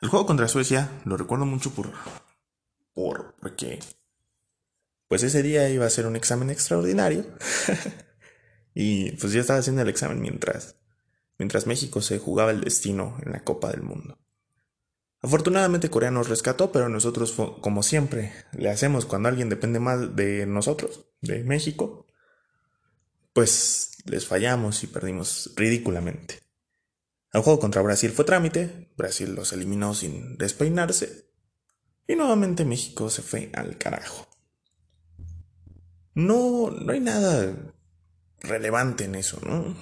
El 0.01 0.09
juego 0.09 0.27
contra 0.27 0.49
Suecia 0.49 0.91
lo 1.05 1.17
recuerdo 1.17 1.47
mucho 1.47 1.71
por, 1.71 1.93
por 2.93 3.35
porque 3.41 3.81
pues 5.15 5.23
ese 5.23 5.45
día 5.45 5.71
iba 5.71 5.87
a 5.87 5.91
ser 5.91 6.09
un 6.09 6.17
examen 6.17 6.51
extraordinario 6.51 7.25
y 8.75 9.13
pues 9.13 9.33
yo 9.33 9.41
estaba 9.41 9.61
haciendo 9.61 9.81
el 9.83 9.89
examen 9.89 10.21
mientras 10.21 10.75
mientras 11.39 11.69
México 11.69 12.03
se 12.03 12.19
jugaba 12.19 12.51
el 12.51 12.63
destino 12.63 13.17
en 13.25 13.31
la 13.31 13.45
Copa 13.45 13.71
del 13.71 13.83
Mundo. 13.83 14.19
Afortunadamente 15.23 15.89
Corea 15.89 16.11
nos 16.11 16.29
rescató, 16.29 16.73
pero 16.73 16.89
nosotros, 16.89 17.33
como 17.61 17.85
siempre, 17.85 18.33
le 18.55 18.71
hacemos 18.71 19.07
cuando 19.07 19.29
alguien 19.29 19.49
depende 19.49 19.79
más 19.79 20.17
de 20.17 20.47
nosotros, 20.47 21.07
de 21.21 21.45
México, 21.45 22.09
pues 23.33 23.99
les 24.07 24.27
fallamos 24.27 24.83
y 24.83 24.89
perdimos 24.89 25.53
ridículamente. 25.55 26.41
El 27.33 27.43
juego 27.43 27.61
contra 27.61 27.83
Brasil 27.83 28.11
fue 28.11 28.25
trámite, 28.25 28.93
Brasil 28.97 29.33
los 29.33 29.53
eliminó 29.53 29.95
sin 29.95 30.37
despeinarse, 30.39 31.31
y 32.09 32.17
nuevamente 32.17 32.65
México 32.65 33.11
se 33.11 33.23
fue 33.23 33.53
al 33.55 33.79
carajo. 33.79 34.34
No, 36.15 36.71
no 36.71 36.93
hay 36.93 37.01
nada 37.01 37.55
relevante 38.41 39.05
en 39.05 39.15
eso, 39.15 39.41
¿no? 39.45 39.75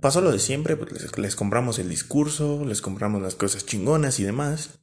pasó 0.00 0.20
lo 0.20 0.32
de 0.32 0.38
siempre, 0.38 0.76
pues 0.76 1.16
les, 1.16 1.36
compramos 1.36 1.78
el 1.78 1.88
discurso, 1.88 2.64
les 2.64 2.80
compramos 2.80 3.22
las 3.22 3.34
cosas 3.34 3.66
chingonas 3.66 4.18
y 4.18 4.24
demás. 4.24 4.80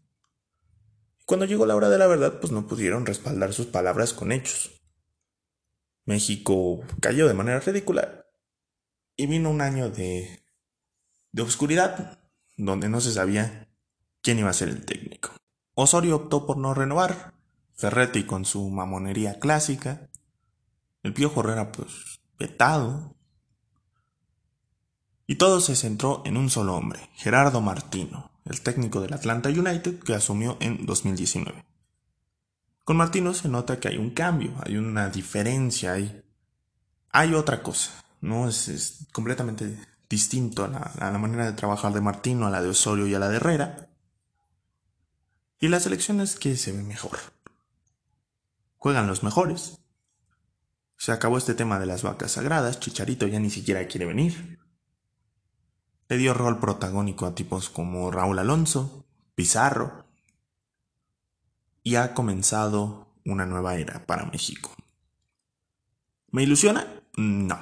Cuando 1.26 1.46
llegó 1.46 1.66
la 1.66 1.76
hora 1.76 1.90
de 1.90 1.98
la 1.98 2.08
verdad, 2.08 2.40
pues 2.40 2.54
no 2.54 2.68
pudieron 2.68 3.06
respaldar 3.06 3.54
sus 3.54 3.66
palabras 3.66 4.14
con 4.14 4.32
hechos. 4.32 4.72
México 6.06 6.82
cayó 7.02 7.28
de 7.28 7.34
manera 7.34 7.60
ridícula 7.60 8.26
y 9.18 9.28
vino 9.28 9.50
un 9.50 9.60
año 9.60 9.90
de, 9.90 10.44
de 11.34 11.42
oscuridad 11.42 12.20
donde 12.56 12.88
no 12.88 13.02
se 13.02 13.12
sabía 13.12 13.68
quién 14.22 14.40
iba 14.40 14.50
a 14.50 14.54
ser 14.54 14.70
el 14.70 14.86
técnico. 14.86 15.32
Osorio 15.74 16.16
optó 16.16 16.46
por 16.46 16.58
no 16.58 16.74
renovar, 16.74 17.34
Ferretti 17.78 18.26
con 18.26 18.44
su 18.44 18.70
mamonería 18.70 19.40
clásica, 19.40 20.10
el 21.04 21.14
Piojo 21.14 21.42
Herrera 21.42 21.72
pues 21.72 22.20
vetado, 22.40 23.16
y 25.28 25.36
todo 25.36 25.60
se 25.62 25.76
centró 25.76 26.24
en 26.26 26.38
un 26.38 26.50
solo 26.50 26.76
hombre, 26.76 27.10
Gerardo 27.16 27.62
Martino, 27.62 28.32
el 28.46 28.62
técnico 28.62 29.02
del 29.02 29.14
Atlanta 29.14 29.50
United 29.50 30.00
que 30.00 30.16
asumió 30.16 30.58
en 30.60 30.86
2019. 30.86 31.66
Con 32.84 32.98
Martino 32.98 33.34
se 33.34 33.50
nota 33.50 33.80
que 33.80 33.90
hay 33.90 33.98
un 33.98 34.12
cambio, 34.12 34.54
hay 34.64 34.78
una 34.78 35.10
diferencia, 35.10 35.94
hay, 35.94 36.24
hay 37.12 37.34
otra 37.34 37.62
cosa, 37.62 37.92
¿no? 38.22 38.48
Es, 38.48 39.06
completamente 39.12 39.78
distinto 40.10 40.64
a 40.64 40.70
la, 40.70 40.80
a 40.80 41.12
la, 41.12 41.18
manera 41.18 41.46
de 41.46 41.54
trabajar 41.54 41.94
de 41.94 42.02
Martino, 42.02 42.48
a 42.48 42.50
la 42.50 42.62
de 42.62 42.70
Osorio 42.70 43.06
y 43.06 43.14
a 43.14 43.20
la 43.20 43.28
de 43.28 43.36
Herrera. 43.36 43.90
Y 45.60 45.68
la 45.68 45.82
selección 45.82 46.22
es 46.22 46.36
que 46.36 46.56
se 46.56 46.72
ve 46.72 46.82
mejor. 46.82 47.20
Juegan 48.88 49.08
los 49.08 49.22
mejores. 49.22 49.82
Se 50.96 51.12
acabó 51.12 51.38
este 51.38 51.54
tema 51.54 51.78
de 51.78 51.86
las 51.86 52.04
vacas 52.04 52.32
sagradas, 52.32 52.80
Chicharito 52.80 53.28
ya 53.28 53.38
ni 53.38 53.50
siquiera 53.50 53.86
quiere 53.86 54.06
venir. 54.06 54.60
Le 56.08 56.16
dio 56.16 56.34
rol 56.34 56.58
protagónico 56.62 57.26
a 57.26 57.36
tipos 57.36 57.70
como 57.70 58.12
Raúl 58.12 58.40
Alonso, 58.40 59.06
Pizarro, 59.36 60.06
y 61.84 61.96
ha 61.96 62.14
comenzado 62.14 63.14
una 63.26 63.46
nueva 63.46 63.76
era 63.76 64.06
para 64.06 64.24
México. 64.28 64.74
¿Me 66.32 66.44
ilusiona? 66.44 66.88
No. 67.18 67.60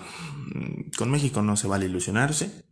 Con 0.96 1.10
México 1.10 1.42
no 1.42 1.58
se 1.58 1.68
vale 1.68 1.88
ilusionarse. 1.88 2.68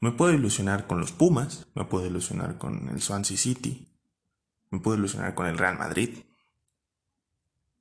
Me 0.00 0.12
puedo 0.12 0.34
ilusionar 0.34 0.86
con 0.86 1.00
los 1.00 1.12
Pumas, 1.12 1.68
me 1.74 1.86
puedo 1.86 2.04
ilusionar 2.04 2.58
con 2.58 2.90
el 2.90 3.00
Swansea 3.00 3.38
City, 3.38 3.88
me 4.68 4.80
puedo 4.80 4.98
ilusionar 4.98 5.34
con 5.34 5.46
el 5.46 5.56
Real 5.56 5.78
Madrid. 5.78 6.27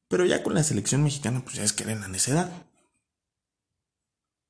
Pero 0.08 0.26
ya 0.26 0.44
con 0.44 0.54
la 0.54 0.64
selección 0.64 1.04
mexicana, 1.04 1.42
pues 1.44 1.56
ya 1.56 1.64
es 1.64 1.74
que 1.74 1.84
era 1.84 1.96
la 1.96 2.08
necedad. 2.08 2.52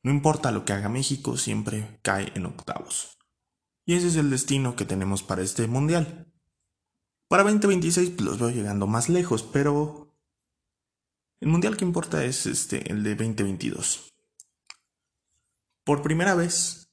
No 0.03 0.11
importa 0.11 0.51
lo 0.51 0.65
que 0.65 0.73
haga 0.73 0.89
México, 0.89 1.37
siempre 1.37 1.99
cae 2.01 2.31
en 2.35 2.45
octavos. 2.45 3.17
Y 3.85 3.95
ese 3.95 4.07
es 4.07 4.15
el 4.15 4.29
destino 4.29 4.75
que 4.75 4.85
tenemos 4.85 5.23
para 5.23 5.41
este 5.41 5.67
mundial. 5.67 6.31
Para 7.27 7.43
2026 7.43 8.11
pues, 8.11 8.21
los 8.21 8.39
veo 8.39 8.49
llegando 8.49 8.87
más 8.87 9.09
lejos, 9.09 9.43
pero 9.43 10.13
el 11.39 11.49
mundial 11.49 11.77
que 11.77 11.85
importa 11.85 12.23
es 12.23 12.45
este, 12.45 12.91
el 12.91 13.03
de 13.03 13.15
2022. 13.15 14.13
Por 15.83 16.01
primera 16.01 16.35
vez, 16.35 16.89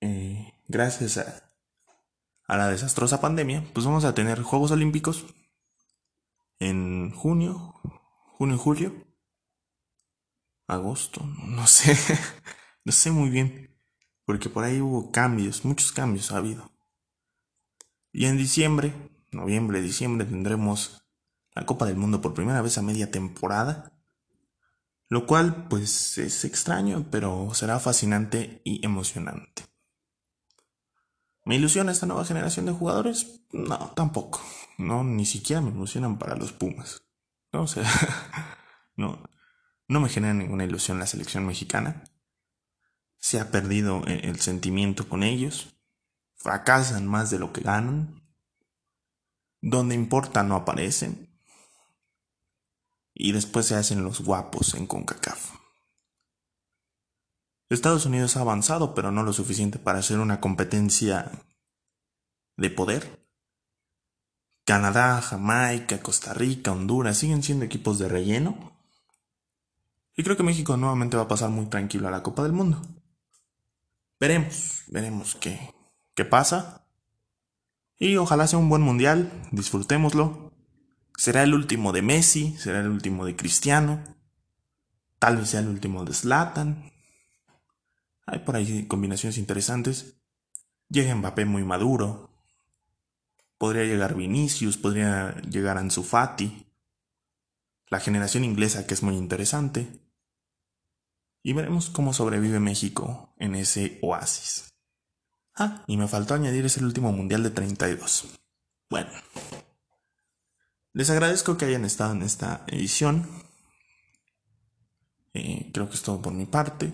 eh, 0.00 0.52
gracias 0.68 1.18
a, 1.18 1.50
a 2.46 2.56
la 2.56 2.68
desastrosa 2.68 3.20
pandemia, 3.20 3.64
pues 3.72 3.86
vamos 3.86 4.04
a 4.04 4.14
tener 4.14 4.42
Juegos 4.42 4.70
Olímpicos 4.72 5.24
en 6.62 7.10
junio, 7.10 7.74
junio 8.38 8.56
julio 8.56 8.92
agosto, 10.68 11.20
no 11.44 11.66
sé, 11.66 11.96
no 12.84 12.92
sé 12.92 13.10
muy 13.10 13.30
bien, 13.30 13.76
porque 14.24 14.48
por 14.48 14.62
ahí 14.64 14.80
hubo 14.80 15.10
cambios, 15.10 15.64
muchos 15.64 15.90
cambios 15.90 16.30
ha 16.30 16.38
habido. 16.38 16.70
Y 18.12 18.26
en 18.26 18.36
diciembre, 18.36 18.94
noviembre, 19.32 19.82
diciembre 19.82 20.24
tendremos 20.24 21.04
la 21.54 21.66
Copa 21.66 21.84
del 21.84 21.96
Mundo 21.96 22.20
por 22.20 22.32
primera 22.32 22.62
vez 22.62 22.78
a 22.78 22.82
media 22.82 23.10
temporada, 23.10 23.92
lo 25.08 25.26
cual 25.26 25.66
pues 25.68 26.16
es 26.18 26.44
extraño, 26.44 27.06
pero 27.10 27.52
será 27.54 27.80
fascinante 27.80 28.62
y 28.64 28.84
emocionante. 28.86 29.64
¿Me 31.44 31.56
ilusiona 31.56 31.90
esta 31.90 32.06
nueva 32.06 32.24
generación 32.24 32.66
de 32.66 32.72
jugadores? 32.72 33.40
No, 33.50 33.92
tampoco. 33.96 34.40
No, 34.78 35.02
ni 35.02 35.26
siquiera 35.26 35.60
me 35.60 35.70
ilusionan 35.70 36.18
para 36.18 36.36
los 36.36 36.52
Pumas. 36.52 37.02
No, 37.52 37.62
o 37.62 37.66
sea, 37.66 37.84
no, 38.96 39.22
no 39.88 40.00
me 40.00 40.08
genera 40.08 40.34
ninguna 40.34 40.64
ilusión 40.64 40.98
la 40.98 41.06
selección 41.06 41.46
mexicana. 41.46 42.04
Se 43.18 43.40
ha 43.40 43.50
perdido 43.50 44.02
e-, 44.06 44.28
el 44.28 44.40
sentimiento 44.40 45.08
con 45.08 45.22
ellos. 45.22 45.76
Fracasan 46.36 47.06
más 47.06 47.30
de 47.30 47.38
lo 47.38 47.52
que 47.52 47.60
ganan. 47.60 48.22
Donde 49.60 49.94
importa 49.94 50.42
no 50.44 50.54
aparecen. 50.56 51.28
Y 53.14 53.32
después 53.32 53.66
se 53.66 53.74
hacen 53.74 54.02
los 54.04 54.20
guapos 54.20 54.74
en 54.74 54.86
CONCACAF. 54.86 55.61
Estados 57.74 58.06
Unidos 58.06 58.36
ha 58.36 58.40
avanzado, 58.40 58.94
pero 58.94 59.10
no 59.10 59.22
lo 59.22 59.32
suficiente 59.32 59.78
para 59.78 60.00
hacer 60.00 60.18
una 60.18 60.40
competencia 60.40 61.30
de 62.56 62.70
poder. 62.70 63.26
Canadá, 64.64 65.20
Jamaica, 65.20 66.00
Costa 66.00 66.34
Rica, 66.34 66.72
Honduras 66.72 67.18
siguen 67.18 67.42
siendo 67.42 67.64
equipos 67.64 67.98
de 67.98 68.08
relleno 68.08 68.72
y 70.16 70.22
creo 70.22 70.36
que 70.36 70.42
México 70.42 70.76
nuevamente 70.76 71.16
va 71.16 71.24
a 71.24 71.28
pasar 71.28 71.50
muy 71.50 71.66
tranquilo 71.66 72.08
a 72.08 72.10
la 72.10 72.22
Copa 72.22 72.42
del 72.42 72.52
Mundo. 72.52 72.82
Veremos, 74.20 74.82
veremos 74.88 75.34
qué, 75.36 75.74
qué 76.14 76.24
pasa. 76.24 76.86
Y 77.98 78.16
ojalá 78.16 78.46
sea 78.46 78.58
un 78.58 78.68
buen 78.68 78.82
mundial, 78.82 79.32
disfrutémoslo. 79.52 80.52
Será 81.16 81.42
el 81.42 81.54
último 81.54 81.92
de 81.92 82.02
Messi, 82.02 82.56
será 82.58 82.80
el 82.80 82.88
último 82.88 83.24
de 83.24 83.36
Cristiano. 83.36 84.02
Tal 85.18 85.38
vez 85.38 85.50
sea 85.50 85.60
el 85.60 85.68
último 85.68 86.04
de 86.04 86.12
Zlatan. 86.12 86.91
Hay 88.26 88.40
por 88.40 88.56
ahí 88.56 88.86
combinaciones 88.86 89.38
interesantes. 89.38 90.16
Llega 90.88 91.14
Mbappé 91.14 91.44
muy 91.44 91.64
maduro. 91.64 92.30
Podría 93.58 93.84
llegar 93.84 94.14
Vinicius, 94.14 94.76
podría 94.76 95.40
llegar 95.42 95.78
Ansu 95.78 96.02
Fati. 96.02 96.66
La 97.88 98.00
generación 98.00 98.44
inglesa 98.44 98.86
que 98.86 98.94
es 98.94 99.02
muy 99.02 99.16
interesante 99.16 100.02
y 101.42 101.52
veremos 101.52 101.90
cómo 101.90 102.12
sobrevive 102.14 102.60
México 102.60 103.34
en 103.38 103.54
ese 103.54 103.98
oasis. 104.02 104.74
Ah, 105.54 105.84
y 105.86 105.96
me 105.96 106.08
faltó 106.08 106.34
añadir 106.34 106.64
ese 106.64 106.82
último 106.84 107.12
mundial 107.12 107.42
de 107.42 107.50
32. 107.50 108.38
Bueno, 108.88 109.10
les 110.92 111.10
agradezco 111.10 111.56
que 111.56 111.66
hayan 111.66 111.84
estado 111.84 112.12
en 112.12 112.22
esta 112.22 112.64
edición. 112.68 113.28
Eh, 115.34 115.70
creo 115.72 115.88
que 115.88 115.96
es 115.96 116.02
todo 116.02 116.22
por 116.22 116.32
mi 116.32 116.46
parte. 116.46 116.92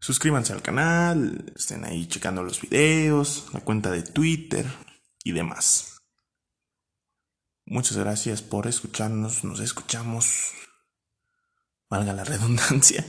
Suscríbanse 0.00 0.54
al 0.54 0.62
canal, 0.62 1.52
estén 1.54 1.84
ahí 1.84 2.06
checando 2.06 2.42
los 2.42 2.60
videos, 2.62 3.48
la 3.52 3.60
cuenta 3.60 3.90
de 3.90 4.02
Twitter 4.02 4.66
y 5.22 5.32
demás. 5.32 6.00
Muchas 7.66 7.98
gracias 7.98 8.40
por 8.40 8.66
escucharnos, 8.66 9.44
nos 9.44 9.60
escuchamos 9.60 10.54
valga 11.90 12.14
la 12.14 12.24
redundancia, 12.32 13.04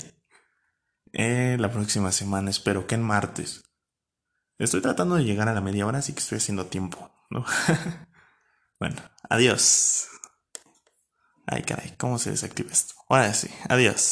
eh, 1.14 1.56
la 1.60 1.72
próxima 1.72 2.12
semana, 2.12 2.50
espero 2.50 2.88
que 2.88 2.96
en 2.96 3.04
martes. 3.04 3.64
Estoy 4.58 4.82
tratando 4.82 5.16
de 5.16 5.24
llegar 5.24 5.48
a 5.48 5.54
la 5.54 5.62
media 5.62 5.86
hora, 5.86 6.00
así 6.00 6.14
que 6.14 6.20
estoy 6.20 6.40
haciendo 6.40 6.68
tiempo, 6.68 7.12
¿no? 7.30 7.46
bueno, 8.80 9.02
adiós. 9.30 10.08
Ay, 11.48 11.64
caray, 11.64 11.96
¿cómo 11.98 12.20
se 12.20 12.32
desactiva 12.32 12.72
esto? 12.72 12.94
Ahora 13.10 13.34
sí, 13.34 13.50
adiós. 13.70 14.10